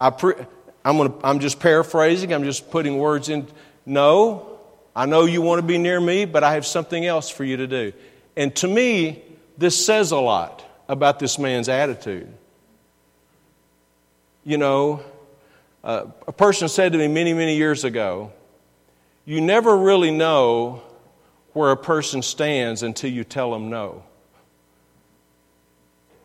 I 0.00 0.08
pre- 0.08 0.36
I'm, 0.82 0.96
gonna, 0.96 1.12
I'm 1.22 1.38
just 1.38 1.60
paraphrasing, 1.60 2.32
I'm 2.32 2.44
just 2.44 2.70
putting 2.70 2.96
words 2.96 3.28
in. 3.28 3.46
No, 3.84 4.58
I 4.96 5.04
know 5.04 5.26
you 5.26 5.42
want 5.42 5.58
to 5.58 5.66
be 5.66 5.76
near 5.76 6.00
me, 6.00 6.24
but 6.24 6.44
I 6.44 6.54
have 6.54 6.64
something 6.64 7.04
else 7.04 7.28
for 7.28 7.44
you 7.44 7.58
to 7.58 7.66
do. 7.66 7.92
And 8.38 8.56
to 8.56 8.68
me, 8.68 9.22
this 9.58 9.84
says 9.84 10.10
a 10.10 10.16
lot 10.16 10.64
about 10.88 11.18
this 11.18 11.38
man's 11.38 11.68
attitude. 11.68 12.32
You 14.44 14.56
know, 14.56 15.02
uh, 15.84 16.06
a 16.26 16.32
person 16.32 16.70
said 16.70 16.92
to 16.92 16.98
me 16.98 17.08
many, 17.08 17.34
many 17.34 17.58
years 17.58 17.84
ago, 17.84 18.32
You 19.26 19.42
never 19.42 19.76
really 19.76 20.10
know 20.10 20.82
where 21.54 21.70
a 21.70 21.76
person 21.76 22.20
stands 22.20 22.82
until 22.82 23.10
you 23.10 23.24
tell 23.24 23.50
them 23.52 23.70
no. 23.70 24.04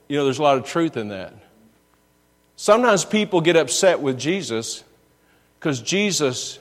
You 0.10 0.18
know, 0.18 0.26
there's 0.26 0.40
a 0.40 0.44
lot 0.44 0.58
of 0.58 0.66
truth 0.66 0.98
in 0.98 1.10
that. 1.10 1.34
Sometimes 2.58 3.06
people 3.06 3.40
get 3.40 3.56
upset 3.56 4.02
with 4.02 4.20
Jesus 4.20 4.84
because 5.58 5.82
Jesus 5.82 6.60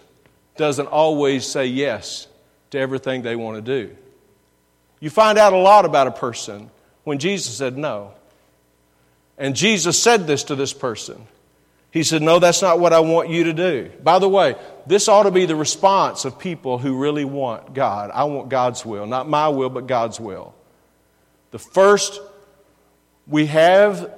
doesn't 0.57 0.87
always 0.87 1.44
say 1.44 1.66
yes 1.66 2.28
to 2.70 2.78
everything 2.78 3.22
they 3.22 3.35
want 3.35 3.57
to 3.57 3.62
do. 3.62 3.96
You 5.00 5.11
find 5.11 5.38
out 5.38 5.52
a 5.52 5.59
lot 5.59 5.85
about 5.85 6.07
a 6.07 6.12
person 6.12 6.70
when 7.04 7.18
Jesus 7.18 7.57
said 7.57 7.76
no. 7.78 8.12
And 9.38 9.57
Jesus 9.57 10.00
said 10.00 10.26
this 10.26 10.44
to 10.44 10.57
this 10.57 10.74
person. 10.74 11.26
He 11.90 12.03
said, 12.03 12.22
No, 12.22 12.38
that's 12.38 12.62
not 12.62 12.81
what 12.81 12.92
I 12.92 13.01
want 13.01 13.31
you 13.31 13.44
to 13.44 13.53
do. 13.53 13.90
By 14.03 14.18
the 14.18 14.29
way, 14.29 14.57
this 14.87 15.09
ought 15.09 15.24
to 15.24 15.31
be 15.31 15.46
the 15.46 15.57
response 15.57 16.24
of 16.24 16.38
people 16.38 16.79
who 16.79 16.98
really 16.98 17.24
want 17.24 17.74
God. 17.74 18.11
I 18.12 18.24
want 18.24 18.48
God's 18.48 18.85
will, 18.85 19.07
not 19.07 19.29
my 19.29 19.48
will, 19.48 19.70
but 19.70 19.87
God's 19.87 20.20
will. 20.20 20.55
The 21.51 21.59
first, 21.59 22.20
we 23.27 23.46
have 23.46 24.12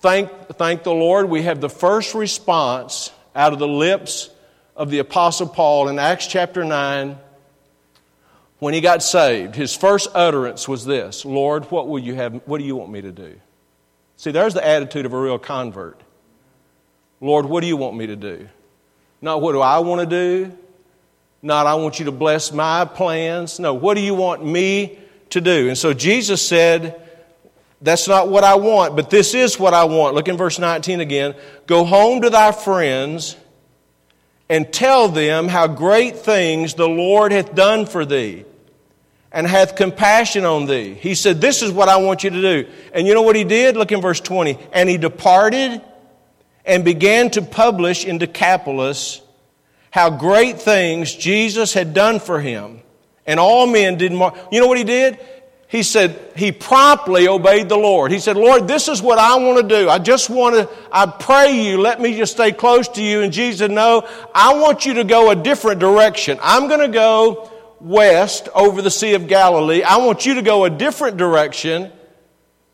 thank, 0.00 0.30
thank 0.54 0.82
the 0.82 0.92
Lord, 0.92 1.28
we 1.28 1.42
have 1.42 1.60
the 1.60 1.70
first 1.70 2.14
response 2.14 3.10
out 3.34 3.52
of 3.52 3.58
the 3.58 3.68
lips 3.68 4.30
of 4.76 4.90
the 4.90 4.98
Apostle 4.98 5.48
Paul 5.48 5.88
in 5.88 5.98
Acts 5.98 6.26
chapter 6.26 6.64
9 6.64 7.18
when 8.58 8.74
he 8.74 8.80
got 8.80 9.02
saved. 9.02 9.54
His 9.54 9.74
first 9.74 10.08
utterance 10.14 10.68
was 10.68 10.84
this 10.84 11.24
Lord, 11.24 11.64
what, 11.70 11.88
will 11.88 11.98
you 11.98 12.14
have, 12.14 12.42
what 12.46 12.58
do 12.58 12.64
you 12.64 12.76
want 12.76 12.90
me 12.90 13.00
to 13.00 13.12
do? 13.12 13.40
See, 14.16 14.30
there's 14.30 14.54
the 14.54 14.66
attitude 14.66 15.06
of 15.06 15.12
a 15.12 15.20
real 15.20 15.38
convert. 15.38 16.00
Lord, 17.20 17.46
what 17.46 17.60
do 17.60 17.66
you 17.66 17.76
want 17.76 17.96
me 17.96 18.06
to 18.08 18.16
do? 18.16 18.48
Not 19.20 19.40
what 19.40 19.52
do 19.52 19.60
I 19.60 19.78
want 19.78 20.00
to 20.02 20.06
do? 20.06 20.56
Not 21.42 21.66
I 21.66 21.74
want 21.74 21.98
you 21.98 22.06
to 22.06 22.12
bless 22.12 22.52
my 22.52 22.84
plans. 22.84 23.58
No, 23.58 23.74
what 23.74 23.94
do 23.94 24.00
you 24.00 24.14
want 24.14 24.44
me 24.44 24.98
to 25.30 25.40
do? 25.40 25.68
And 25.68 25.78
so 25.78 25.92
Jesus 25.92 26.46
said, 26.46 27.00
that's 27.80 28.08
not 28.08 28.28
what 28.28 28.42
I 28.42 28.54
want, 28.54 28.96
but 28.96 29.10
this 29.10 29.34
is 29.34 29.58
what 29.58 29.74
I 29.74 29.84
want. 29.84 30.14
Look 30.14 30.28
in 30.28 30.36
verse 30.36 30.58
19 30.58 31.00
again. 31.00 31.34
Go 31.66 31.84
home 31.84 32.22
to 32.22 32.30
thy 32.30 32.52
friends 32.52 33.36
and 34.48 34.72
tell 34.72 35.08
them 35.08 35.48
how 35.48 35.66
great 35.66 36.16
things 36.16 36.74
the 36.74 36.88
Lord 36.88 37.32
hath 37.32 37.54
done 37.54 37.84
for 37.86 38.04
thee 38.04 38.44
and 39.30 39.46
hath 39.46 39.76
compassion 39.76 40.44
on 40.44 40.66
thee. 40.66 40.94
He 40.94 41.14
said, 41.14 41.40
This 41.40 41.62
is 41.62 41.70
what 41.70 41.88
I 41.88 41.98
want 41.98 42.24
you 42.24 42.30
to 42.30 42.40
do. 42.40 42.70
And 42.94 43.06
you 43.06 43.12
know 43.12 43.22
what 43.22 43.36
he 43.36 43.44
did? 43.44 43.76
Look 43.76 43.92
in 43.92 44.00
verse 44.00 44.20
20. 44.20 44.58
And 44.72 44.88
he 44.88 44.96
departed 44.96 45.82
and 46.66 46.84
began 46.84 47.30
to 47.30 47.42
publish 47.42 48.04
in 48.04 48.18
Decapolis 48.18 49.20
how 49.90 50.10
great 50.10 50.60
things 50.60 51.14
Jesus 51.14 51.72
had 51.72 51.94
done 51.94 52.20
for 52.20 52.40
him. 52.40 52.80
And 53.26 53.40
all 53.40 53.66
men 53.66 53.96
did 53.96 54.12
mar- 54.12 54.34
You 54.52 54.60
know 54.60 54.66
what 54.66 54.78
he 54.78 54.84
did? 54.84 55.18
he 55.68 55.82
said 55.82 56.18
he 56.36 56.52
promptly 56.52 57.26
obeyed 57.26 57.68
the 57.68 57.76
Lord. 57.76 58.12
He 58.12 58.20
said, 58.20 58.36
Lord, 58.36 58.68
this 58.68 58.88
is 58.88 59.02
what 59.02 59.18
I 59.18 59.36
want 59.36 59.68
to 59.68 59.76
do. 59.76 59.88
I 59.88 59.98
just 59.98 60.30
want 60.30 60.54
to, 60.54 60.68
I 60.92 61.06
pray 61.06 61.60
you, 61.60 61.78
let 61.78 62.00
me 62.00 62.16
just 62.16 62.32
stay 62.32 62.52
close 62.52 62.86
to 62.88 63.02
you. 63.02 63.22
And 63.22 63.32
Jesus 63.32 63.58
said, 63.58 63.72
No, 63.72 64.08
I 64.34 64.54
want 64.54 64.86
you 64.86 64.94
to 64.94 65.04
go 65.04 65.30
a 65.30 65.36
different 65.36 65.80
direction. 65.80 66.38
I'm 66.40 66.68
going 66.68 66.80
to 66.80 66.88
go 66.88 67.50
west 67.80 68.48
over 68.54 68.80
the 68.80 68.90
Sea 68.90 69.14
of 69.14 69.26
Galilee. 69.26 69.82
I 69.82 69.96
want 69.98 70.24
you 70.24 70.34
to 70.34 70.42
go 70.42 70.64
a 70.64 70.70
different 70.70 71.16
direction. 71.16 71.90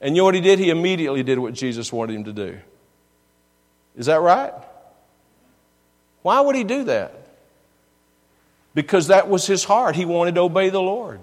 And 0.01 0.15
you 0.15 0.21
know 0.21 0.27
what 0.27 0.35
he 0.35 0.41
did? 0.41 0.59
He 0.59 0.69
immediately 0.69 1.23
did 1.23 1.39
what 1.39 1.55
Jesus 1.55 1.93
wanted 1.93 2.17
him 2.17 2.25
to 2.25 2.33
do. 2.33 2.59
Is 3.97 4.07
that 4.07 4.21
right? 4.21 4.53
Why 6.23 6.41
would 6.41 6.57
he 6.57 6.65
do 6.65 6.85
that? 6.85 7.15
Because 8.75 9.09
that 9.09 9.29
was 9.29 9.47
his 9.47 9.65
heart. 9.65 9.97
He 9.97 10.05
wanted 10.05 10.37
to 10.37 10.43
obey 10.43 10.71
the 10.71 10.81
Lord. 10.81 11.21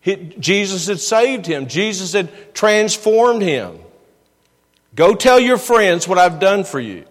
He, 0.00 0.16
Jesus 0.38 0.86
had 0.86 1.00
saved 1.00 1.46
him, 1.46 1.66
Jesus 1.66 2.12
had 2.14 2.54
transformed 2.54 3.42
him. 3.42 3.78
Go 4.94 5.14
tell 5.14 5.38
your 5.38 5.58
friends 5.58 6.08
what 6.08 6.18
I've 6.18 6.40
done 6.40 6.64
for 6.64 6.80
you. 6.80 7.04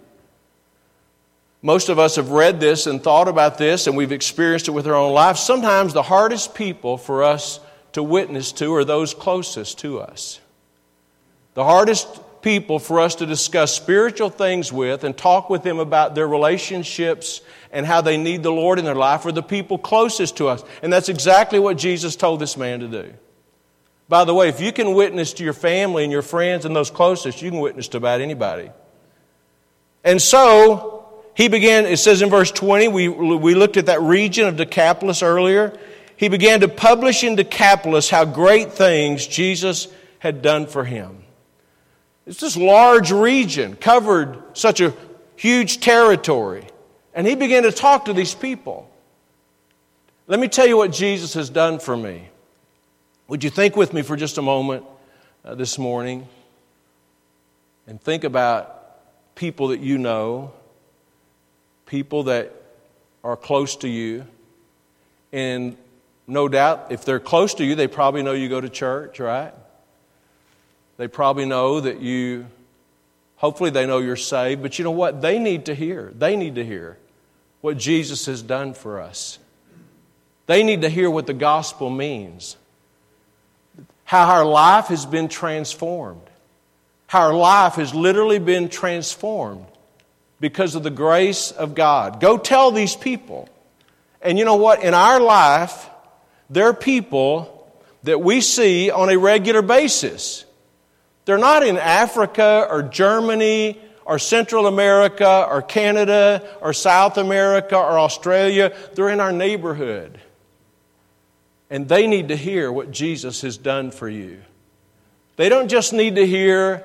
Most 1.62 1.90
of 1.90 2.00
us 2.00 2.16
have 2.16 2.32
read 2.32 2.60
this 2.60 2.88
and 2.88 3.04
thought 3.04 3.28
about 3.28 3.58
this, 3.58 3.88
and 3.88 3.96
we've 3.96 4.12
experienced 4.12 4.68
it 4.68 4.72
with 4.72 4.88
our 4.88 4.96
own 4.96 5.14
lives. 5.14 5.42
Sometimes 5.42 5.94
the 5.94 6.04
hardest 6.04 6.56
people 6.56 6.98
for 6.98 7.24
us 7.24 7.60
to 7.92 8.02
witness 8.02 8.52
to 8.54 8.74
are 8.76 8.86
those 8.86 9.14
closest 9.14 9.80
to 9.80 10.00
us. 10.00 10.40
The 11.56 11.64
hardest 11.64 12.08
people 12.42 12.80
for 12.80 13.00
us 13.00 13.16
to 13.16 13.26
discuss 13.26 13.76
spiritual 13.76 14.30
things 14.30 14.72
with 14.72 15.04
and 15.04 15.18
talk 15.18 15.50
with 15.50 15.64
them 15.64 15.80
about 15.80 16.16
their 16.16 16.28
relationships 16.28 17.42
and 17.72 17.86
how 17.86 18.02
they 18.02 18.18
need 18.18 18.44
the 18.44 18.52
Lord 18.52 18.80
in 18.80 18.86
their 18.86 18.96
life 18.96 19.26
are 19.26 19.32
the 19.32 19.44
people 19.44 19.78
closest 19.78 20.38
to 20.38 20.48
us. 20.48 20.64
And 20.82 20.92
that's 20.92 21.10
exactly 21.10 21.60
what 21.60 21.78
Jesus 21.78 22.16
told 22.16 22.40
this 22.40 22.58
man 22.58 22.80
to 22.80 22.88
do. 22.88 23.14
By 24.08 24.26
the 24.26 24.34
way, 24.34 24.50
if 24.50 24.60
you 24.60 24.72
can 24.72 24.96
witness 24.96 25.34
to 25.34 25.44
your 25.44 25.54
family 25.54 26.04
and 26.04 26.12
your 26.12 26.24
friends 26.24 26.66
and 26.66 26.76
those 26.76 26.90
closest, 26.90 27.42
you 27.42 27.52
can 27.52 27.60
witness 27.60 27.88
to 27.90 27.98
about 27.98 28.22
anybody. 28.22 28.72
And 30.04 30.22
so, 30.22 31.00
he 31.36 31.48
began, 31.48 31.86
it 31.86 31.98
says 31.98 32.22
in 32.22 32.30
verse 32.30 32.52
20, 32.52 32.88
we, 32.88 33.08
we 33.08 33.56
looked 33.56 33.78
at 33.78 33.86
that 33.86 34.02
region 34.02 34.48
of 34.48 34.58
Decapolis 34.58 35.22
earlier. 35.22 35.78
He 36.18 36.28
began 36.28 36.62
to 36.62 36.68
publish 36.68 37.24
in 37.24 37.36
Decapolis 37.36 38.10
how 38.10 38.26
great 38.26 38.74
things 38.74 39.26
Jesus 39.26 39.88
had 40.18 40.42
done 40.42 40.68
for 40.68 40.84
him. 40.84 41.24
It's 42.30 42.42
this 42.42 42.56
large 42.56 43.12
region, 43.12 43.76
covered 43.76 44.56
such 44.56 44.82
a 44.82 44.94
huge 45.36 45.80
territory. 45.80 46.64
And 47.16 47.26
he 47.26 47.34
began 47.34 47.64
to 47.64 47.72
talk 47.72 48.06
to 48.06 48.14
these 48.14 48.36
people. 48.36 48.88
Let 50.28 50.40
me 50.40 50.48
tell 50.48 50.68
you 50.68 50.78
what 50.78 50.92
Jesus 50.92 51.34
has 51.34 51.50
done 51.50 51.80
for 51.80 51.98
me. 51.98 52.30
Would 53.30 53.44
you 53.44 53.50
think 53.50 53.76
with 53.76 53.94
me 53.94 54.04
for 54.04 54.16
just 54.16 54.38
a 54.38 54.44
moment 54.44 54.86
uh, 55.44 55.56
this 55.56 55.80
morning 55.80 56.28
and 57.88 58.00
think 58.00 58.24
about 58.24 59.34
people 59.34 59.70
that 59.70 59.80
you 59.80 59.98
know, 59.98 60.54
people 61.88 62.26
that 62.26 62.54
are 63.24 63.38
close 63.38 63.76
to 63.78 63.90
you, 63.90 64.24
and 65.34 65.76
no 66.28 66.48
doubt 66.48 66.92
if 66.92 67.06
they're 67.06 67.20
close 67.20 67.56
to 67.56 67.66
you, 67.66 67.74
they 67.74 67.88
probably 67.88 68.22
know 68.22 68.34
you 68.34 68.50
go 68.50 68.62
to 68.62 68.70
church, 68.70 69.20
right? 69.20 69.52
They 71.00 71.08
probably 71.08 71.46
know 71.46 71.80
that 71.80 72.02
you, 72.02 72.46
hopefully, 73.38 73.70
they 73.70 73.86
know 73.86 74.00
you're 74.00 74.18
saved, 74.18 74.62
but 74.62 74.78
you 74.78 74.84
know 74.84 74.92
what? 74.92 75.22
They 75.22 75.40
need 75.40 75.68
to 75.68 75.74
hear. 75.74 76.12
They 76.14 76.36
need 76.36 76.56
to 76.56 76.66
hear 76.66 76.98
what 77.62 77.78
Jesus 77.78 78.26
has 78.26 78.42
done 78.42 78.74
for 78.74 79.00
us. 79.00 79.40
They 80.46 80.62
need 80.62 80.82
to 80.82 80.90
hear 80.90 81.10
what 81.10 81.26
the 81.26 81.34
gospel 81.34 81.90
means, 81.90 82.58
how 84.04 84.26
our 84.28 84.44
life 84.44 84.88
has 84.88 85.06
been 85.06 85.30
transformed, 85.30 86.30
how 87.08 87.22
our 87.22 87.34
life 87.34 87.76
has 87.76 87.96
literally 87.96 88.40
been 88.40 88.68
transformed 88.68 89.68
because 90.42 90.76
of 90.76 90.84
the 90.84 90.90
grace 90.90 91.52
of 91.52 91.76
God. 91.76 92.20
Go 92.20 92.38
tell 92.38 92.72
these 92.72 92.98
people. 92.98 93.48
And 94.22 94.38
you 94.38 94.44
know 94.44 94.58
what? 94.58 94.84
In 94.84 94.94
our 94.94 95.22
life, 95.22 95.90
there 96.50 96.66
are 96.66 96.74
people 96.74 97.72
that 98.04 98.20
we 98.20 98.42
see 98.42 98.92
on 98.92 99.08
a 99.08 99.18
regular 99.18 99.62
basis. 99.62 100.44
They're 101.30 101.38
not 101.38 101.62
in 101.62 101.78
Africa 101.78 102.66
or 102.68 102.82
Germany 102.82 103.80
or 104.04 104.18
Central 104.18 104.66
America 104.66 105.46
or 105.48 105.62
Canada 105.62 106.44
or 106.60 106.74
South 106.74 107.20
America 107.20 107.78
or 107.78 108.00
Australia. 108.00 108.76
They're 108.96 109.10
in 109.10 109.20
our 109.20 109.32
neighborhood. 109.32 110.20
And 111.70 111.88
they 111.88 112.08
need 112.08 112.30
to 112.30 112.36
hear 112.36 112.72
what 112.72 112.90
Jesus 112.90 113.42
has 113.42 113.60
done 113.60 113.92
for 113.92 114.10
you. 114.10 114.42
They 115.36 115.50
don't 115.50 115.68
just 115.68 115.94
need 115.94 116.16
to 116.16 116.26
hear 116.26 116.84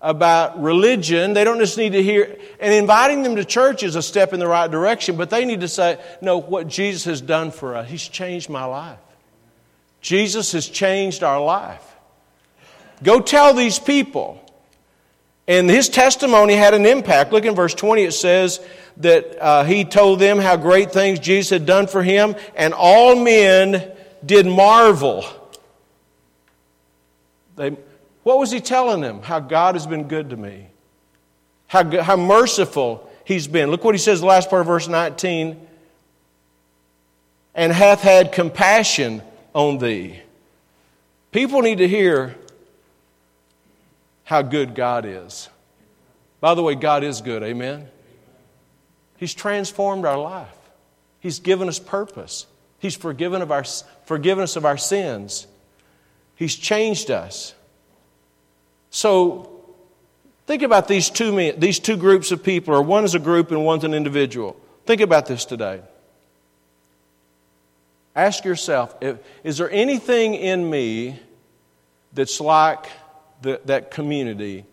about 0.00 0.62
religion. 0.62 1.34
They 1.34 1.44
don't 1.44 1.58
just 1.58 1.76
need 1.76 1.92
to 1.92 2.02
hear, 2.02 2.34
and 2.58 2.72
inviting 2.72 3.24
them 3.24 3.36
to 3.36 3.44
church 3.44 3.82
is 3.82 3.94
a 3.94 4.00
step 4.00 4.32
in 4.32 4.40
the 4.40 4.48
right 4.48 4.70
direction, 4.70 5.18
but 5.18 5.28
they 5.28 5.44
need 5.44 5.60
to 5.60 5.68
say, 5.68 6.02
no, 6.22 6.38
what 6.38 6.66
Jesus 6.66 7.04
has 7.04 7.20
done 7.20 7.50
for 7.50 7.76
us, 7.76 7.90
He's 7.90 8.08
changed 8.08 8.48
my 8.48 8.64
life. 8.64 8.98
Jesus 10.00 10.52
has 10.52 10.66
changed 10.66 11.22
our 11.22 11.44
life. 11.44 11.95
Go 13.02 13.20
tell 13.20 13.54
these 13.54 13.78
people. 13.78 14.42
And 15.48 15.70
his 15.70 15.88
testimony 15.88 16.54
had 16.54 16.74
an 16.74 16.86
impact. 16.86 17.32
Look 17.32 17.44
in 17.44 17.54
verse 17.54 17.74
20, 17.74 18.02
it 18.02 18.12
says 18.12 18.60
that 18.98 19.40
uh, 19.40 19.64
he 19.64 19.84
told 19.84 20.18
them 20.18 20.38
how 20.38 20.56
great 20.56 20.92
things 20.92 21.18
Jesus 21.20 21.50
had 21.50 21.66
done 21.66 21.86
for 21.86 22.02
him, 22.02 22.34
and 22.56 22.74
all 22.74 23.14
men 23.14 23.92
did 24.24 24.46
marvel. 24.46 25.24
They, 27.54 27.76
what 28.22 28.38
was 28.38 28.50
he 28.50 28.60
telling 28.60 29.00
them? 29.00 29.22
How 29.22 29.38
God 29.38 29.76
has 29.76 29.86
been 29.86 30.08
good 30.08 30.30
to 30.30 30.36
me, 30.36 30.66
how, 31.68 32.02
how 32.02 32.16
merciful 32.16 33.08
he's 33.24 33.46
been. 33.46 33.70
Look 33.70 33.84
what 33.84 33.94
he 33.94 34.00
says, 34.00 34.20
the 34.20 34.26
last 34.26 34.50
part 34.50 34.60
of 34.60 34.66
verse 34.66 34.88
19. 34.88 35.64
And 37.54 37.72
hath 37.72 38.02
had 38.02 38.32
compassion 38.32 39.22
on 39.54 39.78
thee. 39.78 40.20
People 41.32 41.62
need 41.62 41.78
to 41.78 41.88
hear 41.88 42.36
how 44.26 44.42
good 44.42 44.74
God 44.74 45.06
is. 45.06 45.48
By 46.40 46.54
the 46.54 46.62
way, 46.62 46.74
God 46.74 47.04
is 47.04 47.20
good, 47.20 47.44
amen? 47.44 47.88
He's 49.16 49.32
transformed 49.32 50.04
our 50.04 50.18
life, 50.18 50.48
He's 51.20 51.38
given 51.38 51.68
us 51.68 51.78
purpose, 51.78 52.46
He's 52.78 52.94
forgiven, 52.94 53.40
of 53.40 53.50
our, 53.50 53.64
forgiven 54.04 54.42
us 54.44 54.56
of 54.56 54.66
our 54.66 54.76
sins, 54.76 55.46
He's 56.34 56.56
changed 56.56 57.10
us. 57.10 57.54
So, 58.90 59.64
think 60.46 60.62
about 60.62 60.88
these 60.88 61.08
two, 61.08 61.52
these 61.52 61.78
two 61.78 61.96
groups 61.96 62.32
of 62.32 62.42
people, 62.42 62.74
or 62.74 62.82
one 62.82 63.04
is 63.04 63.14
a 63.14 63.20
group 63.20 63.52
and 63.52 63.64
one's 63.64 63.84
an 63.84 63.94
individual. 63.94 64.56
Think 64.86 65.00
about 65.00 65.26
this 65.26 65.44
today. 65.44 65.82
Ask 68.16 68.44
yourself 68.44 68.96
is 69.44 69.58
there 69.58 69.70
anything 69.70 70.34
in 70.34 70.68
me 70.68 71.20
that's 72.12 72.40
like 72.40 72.86
that 73.42 73.90
community 73.90 74.64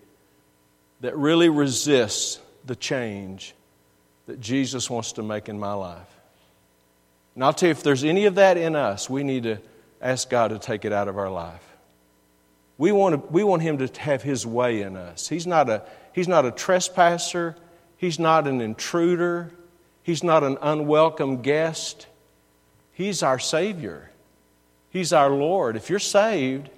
that 1.01 1.15
really 1.17 1.49
resists 1.49 2.39
the 2.65 2.75
change 2.75 3.53
that 4.25 4.39
Jesus 4.39 4.89
wants 4.89 5.13
to 5.13 5.23
make 5.23 5.49
in 5.49 5.59
my 5.59 5.73
life? 5.73 6.07
And 7.35 7.43
I'll 7.43 7.53
tell 7.53 7.67
you, 7.67 7.71
if 7.71 7.83
there's 7.83 8.03
any 8.03 8.25
of 8.25 8.35
that 8.35 8.57
in 8.57 8.75
us, 8.75 9.09
we 9.09 9.23
need 9.23 9.43
to 9.43 9.57
ask 10.01 10.29
God 10.29 10.49
to 10.49 10.59
take 10.59 10.85
it 10.85 10.93
out 10.93 11.07
of 11.07 11.17
our 11.17 11.29
life. 11.29 11.63
We 12.77 12.91
want, 12.91 13.13
to, 13.15 13.31
we 13.31 13.43
want 13.43 13.61
Him 13.61 13.77
to 13.79 14.01
have 14.01 14.21
His 14.23 14.45
way 14.45 14.81
in 14.81 14.97
us. 14.97 15.27
He's 15.27 15.47
not, 15.47 15.69
a, 15.69 15.83
he's 16.13 16.27
not 16.27 16.45
a 16.45 16.51
trespasser, 16.51 17.55
He's 17.97 18.19
not 18.19 18.47
an 18.47 18.61
intruder, 18.61 19.51
He's 20.03 20.23
not 20.23 20.43
an 20.43 20.57
unwelcome 20.61 21.41
guest. 21.41 22.07
He's 22.91 23.23
our 23.23 23.39
Savior, 23.39 24.11
He's 24.89 25.13
our 25.13 25.29
Lord. 25.29 25.75
If 25.75 25.89
you're 25.89 25.99
saved, 25.99 26.69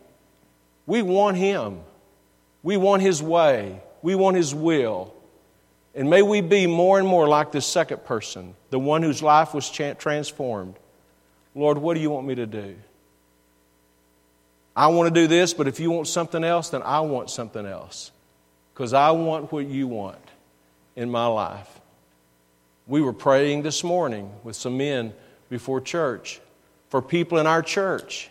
we 0.86 1.02
want 1.02 1.38
Him. 1.38 1.80
We 2.64 2.78
want 2.78 3.02
His 3.02 3.22
way. 3.22 3.82
We 4.02 4.16
want 4.16 4.38
His 4.38 4.54
will. 4.54 5.14
And 5.94 6.10
may 6.10 6.22
we 6.22 6.42
be 6.42 6.68
more 6.68 7.00
and 7.00 7.08
more 7.08 7.28
like 7.28 7.52
this 7.52 7.66
second 7.66 8.04
person, 8.06 8.56
the 8.70 8.80
one 8.80 9.02
whose 9.02 9.24
life 9.24 9.54
was 9.54 9.70
transformed. 9.70 10.76
Lord, 11.56 11.78
what 11.78 11.94
do 11.94 12.02
you 12.02 12.10
want 12.10 12.28
me 12.28 12.36
to 12.36 12.46
do? 12.46 12.76
I 14.76 14.88
want 14.88 15.14
to 15.14 15.22
do 15.22 15.28
this, 15.28 15.54
but 15.54 15.70
if 15.70 15.80
you 15.80 15.90
want 15.90 16.08
something 16.08 16.44
else, 16.44 16.70
then 16.70 16.84
I 16.84 17.00
want 17.00 17.30
something 17.30 17.66
else. 17.66 18.12
Because 18.74 18.94
I 18.94 19.12
want 19.12 19.52
what 19.54 19.66
you 19.68 19.88
want 19.88 20.20
in 20.98 21.10
my 21.10 21.28
life. 21.28 21.70
We 22.86 23.02
were 23.02 23.14
praying 23.14 23.64
this 23.64 23.84
morning 23.84 24.30
with 24.44 24.58
some 24.58 24.78
men 24.78 25.14
before 25.50 25.80
church 25.80 26.42
for 26.90 27.02
people 27.02 27.38
in 27.38 27.48
our 27.48 27.62
church. 27.62 28.30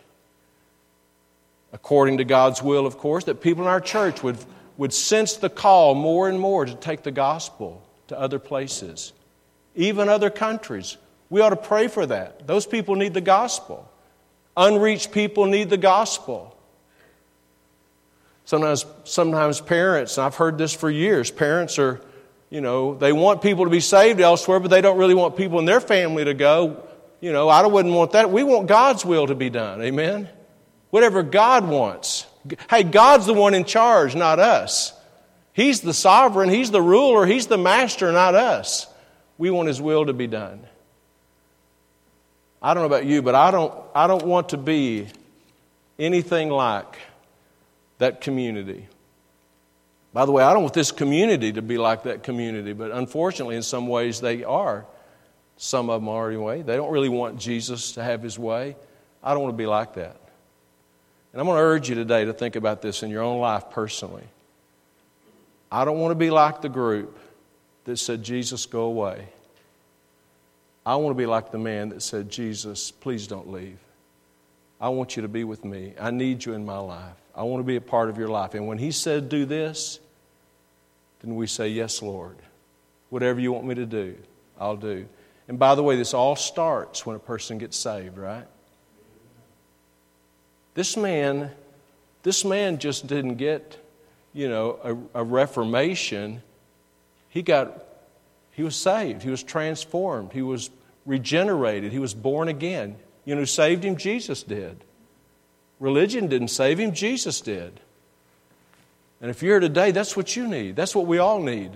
According 1.75 2.19
to 2.19 2.25
God's 2.25 2.63
will, 2.63 2.87
of 2.87 2.99
course, 2.99 3.25
that 3.25 3.41
people 3.41 3.65
in 3.65 3.69
our 3.69 3.81
church 3.81 4.23
would, 4.23 4.39
would 4.77 4.93
sense 4.93 5.35
the 5.35 5.51
call 5.51 5.97
more 5.97 6.29
and 6.29 6.39
more 6.39 6.65
to 6.65 6.75
take 6.77 7.03
the 7.03 7.11
gospel 7.11 7.85
to 8.07 8.19
other 8.19 8.39
places, 8.39 9.13
even 9.75 10.09
other 10.09 10.31
countries. 10.31 10.97
We 11.31 11.41
ought 11.41 11.51
to 11.51 11.57
pray 11.57 11.89
for 11.89 12.07
that. 12.07 12.47
Those 12.47 12.65
people 12.65 12.95
need 12.95 13.13
the 13.13 13.21
gospel. 13.21 13.91
Unreached 14.57 15.11
people 15.11 15.47
need 15.47 15.69
the 15.69 15.77
gospel. 15.77 16.57
Sometimes, 18.45 18.87
sometimes 19.03 19.61
parents, 19.61 20.17
and 20.17 20.27
I've 20.27 20.37
heard 20.37 20.59
this 20.59 20.73
for 20.73 20.89
years, 20.89 21.33
parents 21.33 21.77
are, 21.81 22.01
you 22.51 22.61
know, 22.61 22.95
they 22.95 23.13
want 23.13 23.43
people 23.43 23.65
to 23.65 23.71
be 23.71 23.81
saved 23.81 24.21
elsewhere, 24.21 24.61
but 24.61 24.71
they 24.71 24.81
don't 24.81 24.97
really 24.97 25.15
want 25.15 25.37
people 25.37 25.59
in 25.59 25.65
their 25.65 25.81
family 25.81 26.25
to 26.25 26.35
go. 26.35 26.87
You 27.21 27.33
know, 27.33 27.49
I 27.49 27.67
wouldn't 27.67 27.95
want 27.95 28.13
that. 28.13 28.31
We 28.31 28.45
want 28.45 28.69
God's 28.69 29.05
will 29.05 29.27
to 29.27 29.35
be 29.35 29.51
done. 29.51 29.83
Amen? 29.83 30.29
Whatever 30.95 31.25
God 31.25 31.67
wants. 31.67 32.25
Hey, 32.71 32.85
God's 32.85 33.27
the 33.27 33.35
one 33.35 33.53
in 33.53 33.65
charge, 33.65 34.15
not 34.15 34.39
us. 34.39 34.93
He's 35.53 35.81
the 35.81 35.93
sovereign, 35.93 36.51
He's 36.51 36.71
the 36.71 36.81
ruler, 36.81 37.27
He's 37.27 37.49
the 37.49 37.59
master, 37.59 38.13
not 38.13 38.37
us. 38.37 38.87
We 39.37 39.51
want 39.51 39.67
His 39.67 39.83
will 39.83 40.07
to 40.07 40.13
be 40.13 40.29
done. 40.29 40.65
I 42.63 42.75
don't 42.75 42.85
know 42.85 42.87
about 42.87 43.07
you, 43.07 43.23
but 43.23 43.35
I 43.35 43.51
don't, 43.51 43.75
I 43.93 44.07
don't 44.07 44.25
want 44.25 44.51
to 44.51 44.57
be 44.57 45.09
anything 45.99 46.49
like 46.49 46.97
that 47.99 48.21
community. 48.21 48.87
By 50.13 50.27
the 50.27 50.31
way, 50.31 50.45
I 50.45 50.53
don't 50.53 50.63
want 50.63 50.75
this 50.75 50.93
community 50.93 51.55
to 51.55 51.63
be 51.63 51.77
like 51.77 52.05
that 52.05 52.23
community, 52.23 52.73
but 52.73 52.93
unfortunately, 52.93 53.57
in 53.57 53.65
some 53.65 53.89
ways, 53.89 54.21
they 54.21 54.45
are. 54.45 54.87
Some 55.57 55.91
of 55.91 56.03
them 56.03 56.09
are 56.09 56.29
anyway. 56.29 56.63
They 56.63 56.77
don't 56.77 56.93
really 56.93 57.09
want 57.09 57.41
Jesus 57.41 57.91
to 57.95 58.03
have 58.05 58.23
his 58.23 58.39
way. 58.39 58.77
I 59.25 59.35
don't 59.35 59.43
want 59.43 59.55
to 59.55 59.59
be 59.59 59.67
like 59.67 59.95
that. 59.95 60.21
And 61.35 61.41
I'm 61.41 61.49
going 61.49 61.59
to 61.59 61.65
urge 61.65 61.89
you 61.89 61.97
today 61.97 62.27
to 62.27 62.33
think 62.33 62.55
about 62.55 62.81
this 62.81 63.03
in 63.03 63.11
your 63.11 63.25
own 63.25 63.41
life 63.41 63.69
personally. 63.71 64.23
I 65.69 65.85
don't 65.85 65.99
want 65.99 66.13
to 66.13 66.17
be 66.17 66.31
like 66.31 66.63
the 66.63 66.69
group 66.69 67.19
that 67.87 67.97
said, 67.97 68.23
Jesus, 68.23 68.67
go 68.67 68.83
away. 68.83 69.27
I 70.87 70.95
want 70.95 71.11
to 71.11 71.19
be 71.19 71.27
like 71.27 71.51
the 71.51 71.59
man 71.59 71.89
that 71.89 72.03
said, 72.03 72.31
Jesus, 72.31 72.93
please 72.93 73.27
don't 73.27 73.51
leave. 73.51 73.79
I 74.81 74.91
want 74.91 75.17
you 75.17 75.23
to 75.23 75.29
be 75.29 75.43
with 75.43 75.65
me. 75.65 75.95
I 76.01 76.13
need 76.13 76.45
you 76.45 76.53
in 76.53 76.65
my 76.65 76.79
life. 76.79 77.17
I 77.35 77.43
want 77.43 77.59
to 77.59 77.67
be 77.67 77.75
a 77.75 77.81
part 77.81 78.11
of 78.11 78.17
your 78.17 78.29
life. 78.29 78.55
And 78.55 78.69
when 78.69 78.79
he 78.79 78.93
said, 78.93 79.29
do 79.29 79.45
this, 79.45 79.99
then 81.21 81.35
we 81.35 81.49
say, 81.49 81.67
Yes, 81.69 82.01
Lord. 82.01 82.37
Whatever 83.11 83.41
you 83.41 83.51
want 83.51 83.67
me 83.67 83.75
to 83.75 83.87
do, 83.87 84.15
I'll 84.57 84.77
do. 84.77 85.09
And 85.49 85.59
by 85.59 85.75
the 85.75 85.83
way, 85.83 85.97
this 85.97 86.15
all 86.15 86.37
starts 86.37 87.05
when 87.05 87.17
a 87.17 87.19
person 87.19 87.59
gets 87.59 87.77
saved, 87.77 88.19
right? 88.19 88.47
This 90.75 90.97
man, 90.97 91.51
this 92.23 92.45
man 92.45 92.79
just 92.79 93.07
didn't 93.07 93.37
get, 93.37 93.79
you 94.33 94.49
know, 94.49 95.09
a, 95.15 95.21
a 95.21 95.25
reformation. 95.25 96.43
He 97.29 97.43
got, 97.43 97.85
he 98.53 98.63
was 98.63 98.77
saved. 98.77 99.23
He 99.23 99.31
was 99.31 99.43
transformed. 99.43 100.33
He 100.33 100.43
was 100.43 100.71
regenerated. 101.07 101.93
He 101.93 101.99
was 101.99 102.15
born 102.15 102.49
again. 102.49 102.97
You 103.25 103.35
know 103.35 103.45
saved 103.45 103.85
him? 103.85 103.97
Jesus 103.97 104.43
did. 104.43 104.85
Religion 105.81 106.29
didn't 106.29 106.49
save 106.49 106.79
him, 106.79 106.93
Jesus 106.93 107.41
did. 107.41 107.81
And 109.21 109.31
if 109.31 109.43
you're 109.43 109.55
here 109.55 109.61
today, 109.61 109.91
that's 109.91 110.17
what 110.17 110.37
you 110.37 110.47
need. 110.47 110.77
That's 110.77 110.95
what 110.95 111.07
we 111.07 111.19
all 111.19 111.41
need, 111.41 111.71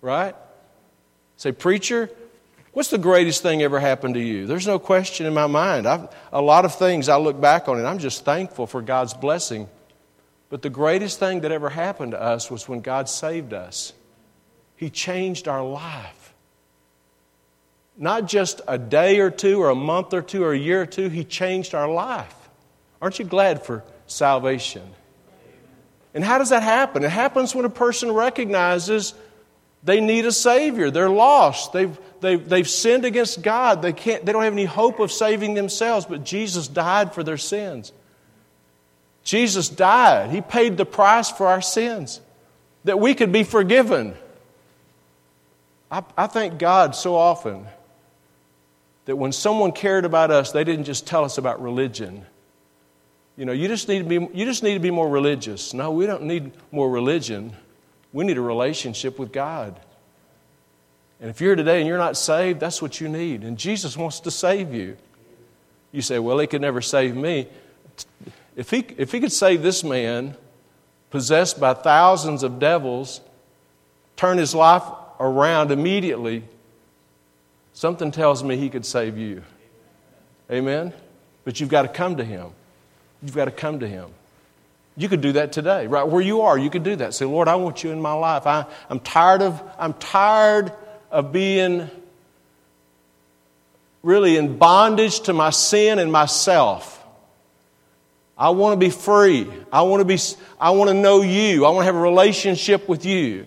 right? 0.00 0.34
Say, 1.36 1.52
preacher, 1.52 2.10
What's 2.72 2.90
the 2.90 2.98
greatest 2.98 3.42
thing 3.42 3.62
ever 3.62 3.80
happened 3.80 4.14
to 4.14 4.20
you? 4.20 4.46
There's 4.46 4.66
no 4.66 4.78
question 4.78 5.26
in 5.26 5.34
my 5.34 5.48
mind. 5.48 5.86
I've, 5.86 6.08
a 6.32 6.40
lot 6.40 6.64
of 6.64 6.74
things 6.76 7.08
I 7.08 7.16
look 7.16 7.40
back 7.40 7.68
on, 7.68 7.78
and 7.78 7.86
I'm 7.86 7.98
just 7.98 8.24
thankful 8.24 8.66
for 8.66 8.80
God's 8.80 9.12
blessing. 9.12 9.68
But 10.50 10.62
the 10.62 10.70
greatest 10.70 11.18
thing 11.18 11.40
that 11.40 11.50
ever 11.50 11.68
happened 11.68 12.12
to 12.12 12.22
us 12.22 12.50
was 12.50 12.68
when 12.68 12.80
God 12.80 13.08
saved 13.08 13.52
us. 13.52 13.92
He 14.76 14.88
changed 14.88 15.48
our 15.48 15.64
life. 15.64 16.34
Not 17.96 18.26
just 18.26 18.60
a 18.68 18.78
day 18.78 19.18
or 19.18 19.30
two, 19.30 19.60
or 19.60 19.70
a 19.70 19.74
month 19.74 20.14
or 20.14 20.22
two, 20.22 20.44
or 20.44 20.52
a 20.52 20.58
year 20.58 20.82
or 20.82 20.86
two, 20.86 21.08
He 21.08 21.24
changed 21.24 21.74
our 21.74 21.88
life. 21.88 22.34
Aren't 23.02 23.18
you 23.18 23.24
glad 23.24 23.64
for 23.64 23.82
salvation? 24.06 24.82
And 26.14 26.24
how 26.24 26.38
does 26.38 26.50
that 26.50 26.62
happen? 26.62 27.04
It 27.04 27.10
happens 27.10 27.54
when 27.54 27.64
a 27.64 27.70
person 27.70 28.12
recognizes 28.12 29.14
they 29.82 30.00
need 30.00 30.26
a 30.26 30.32
Savior. 30.32 30.90
They're 30.90 31.10
lost. 31.10 31.72
They've, 31.72 31.98
they've, 32.20 32.46
they've 32.46 32.68
sinned 32.68 33.04
against 33.04 33.42
God. 33.42 33.82
They, 33.82 33.92
can't, 33.92 34.24
they 34.24 34.32
don't 34.32 34.42
have 34.42 34.52
any 34.52 34.66
hope 34.66 35.00
of 35.00 35.10
saving 35.10 35.54
themselves, 35.54 36.06
but 36.06 36.24
Jesus 36.24 36.68
died 36.68 37.14
for 37.14 37.22
their 37.22 37.38
sins. 37.38 37.92
Jesus 39.24 39.68
died. 39.68 40.30
He 40.30 40.40
paid 40.40 40.76
the 40.76 40.86
price 40.86 41.30
for 41.30 41.46
our 41.46 41.62
sins 41.62 42.20
that 42.84 42.98
we 42.98 43.14
could 43.14 43.32
be 43.32 43.42
forgiven. 43.42 44.14
I, 45.90 46.02
I 46.16 46.26
thank 46.26 46.58
God 46.58 46.94
so 46.94 47.16
often 47.16 47.66
that 49.06 49.16
when 49.16 49.32
someone 49.32 49.72
cared 49.72 50.04
about 50.04 50.30
us, 50.30 50.52
they 50.52 50.64
didn't 50.64 50.84
just 50.84 51.06
tell 51.06 51.24
us 51.24 51.38
about 51.38 51.62
religion. 51.62 52.24
You 53.36 53.46
know, 53.46 53.52
you 53.52 53.68
just 53.68 53.88
need 53.88 54.00
to 54.00 54.04
be, 54.04 54.28
you 54.36 54.44
just 54.44 54.62
need 54.62 54.74
to 54.74 54.80
be 54.80 54.90
more 54.90 55.08
religious. 55.08 55.72
No, 55.72 55.90
we 55.90 56.06
don't 56.06 56.24
need 56.24 56.52
more 56.70 56.90
religion. 56.90 57.54
We 58.12 58.24
need 58.24 58.38
a 58.38 58.42
relationship 58.42 59.18
with 59.18 59.32
God. 59.32 59.78
And 61.20 61.28
if 61.28 61.40
you're 61.40 61.54
today 61.54 61.78
and 61.78 61.86
you're 61.86 61.98
not 61.98 62.16
saved, 62.16 62.60
that's 62.60 62.80
what 62.80 63.00
you 63.00 63.08
need. 63.08 63.44
And 63.44 63.58
Jesus 63.58 63.96
wants 63.96 64.20
to 64.20 64.30
save 64.30 64.72
you. 64.72 64.96
You 65.92 66.02
say, 66.02 66.18
well, 66.18 66.38
he 66.38 66.46
could 66.46 66.62
never 66.62 66.80
save 66.80 67.14
me. 67.14 67.46
If 68.56 68.70
he, 68.70 68.86
if 68.96 69.12
he 69.12 69.20
could 69.20 69.32
save 69.32 69.62
this 69.62 69.84
man, 69.84 70.36
possessed 71.10 71.60
by 71.60 71.74
thousands 71.74 72.42
of 72.42 72.58
devils, 72.58 73.20
turn 74.16 74.38
his 74.38 74.54
life 74.54 74.82
around 75.18 75.70
immediately, 75.70 76.44
something 77.72 78.10
tells 78.10 78.42
me 78.42 78.56
he 78.56 78.70
could 78.70 78.86
save 78.86 79.18
you. 79.18 79.42
Amen? 80.50 80.92
But 81.44 81.60
you've 81.60 81.68
got 81.68 81.82
to 81.82 81.88
come 81.88 82.16
to 82.16 82.24
him. 82.24 82.50
You've 83.22 83.34
got 83.34 83.44
to 83.46 83.50
come 83.50 83.80
to 83.80 83.88
him. 83.88 84.10
You 85.00 85.08
could 85.08 85.22
do 85.22 85.32
that 85.32 85.50
today, 85.50 85.86
right 85.86 86.06
where 86.06 86.20
you 86.20 86.42
are. 86.42 86.58
You 86.58 86.68
could 86.68 86.82
do 86.82 86.94
that. 86.96 87.14
Say, 87.14 87.24
Lord, 87.24 87.48
I 87.48 87.54
want 87.54 87.82
you 87.82 87.90
in 87.90 88.02
my 88.02 88.12
life. 88.12 88.46
I, 88.46 88.66
I'm 88.90 89.00
tired 89.00 89.40
of, 89.40 89.62
I'm 89.78 89.94
tired 89.94 90.74
of 91.10 91.32
being 91.32 91.88
really 94.02 94.36
in 94.36 94.58
bondage 94.58 95.20
to 95.20 95.32
my 95.32 95.48
sin 95.48 95.98
and 95.98 96.12
myself. 96.12 97.02
I 98.36 98.50
want 98.50 98.78
to 98.78 98.86
be 98.86 98.90
free. 98.90 99.48
I 99.72 99.80
want 99.82 100.02
to 100.02 100.04
be 100.04 100.18
I 100.60 100.68
want 100.72 100.90
to 100.90 100.94
know 100.94 101.22
you. 101.22 101.64
I 101.64 101.70
want 101.70 101.80
to 101.80 101.86
have 101.86 101.96
a 101.96 102.00
relationship 102.00 102.86
with 102.86 103.06
you. 103.06 103.46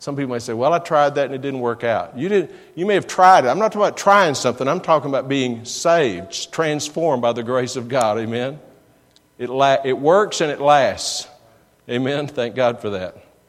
Some 0.00 0.16
people 0.16 0.34
may 0.34 0.38
say, 0.38 0.52
"Well, 0.52 0.74
I 0.74 0.80
tried 0.80 1.14
that 1.14 1.26
and 1.26 1.34
it 1.34 1.40
didn't 1.40 1.60
work 1.60 1.82
out." 1.82 2.18
You 2.18 2.28
did 2.28 2.54
you 2.74 2.84
may 2.84 2.92
have 2.92 3.06
tried 3.06 3.46
it. 3.46 3.48
I'm 3.48 3.58
not 3.58 3.72
talking 3.72 3.86
about 3.86 3.96
trying 3.96 4.34
something. 4.34 4.68
I'm 4.68 4.80
talking 4.82 5.08
about 5.08 5.30
being 5.30 5.64
saved, 5.64 6.52
transformed 6.52 7.22
by 7.22 7.32
the 7.32 7.42
grace 7.42 7.76
of 7.76 7.88
God. 7.88 8.18
Amen. 8.18 8.60
It 9.38 9.50
la- 9.50 9.78
it 9.84 9.98
works 9.98 10.40
and 10.40 10.50
it 10.50 10.60
lasts. 10.60 11.28
Amen. 11.88 12.26
Thank 12.26 12.54
God 12.54 12.80
for 12.80 12.90
that. 12.90 13.16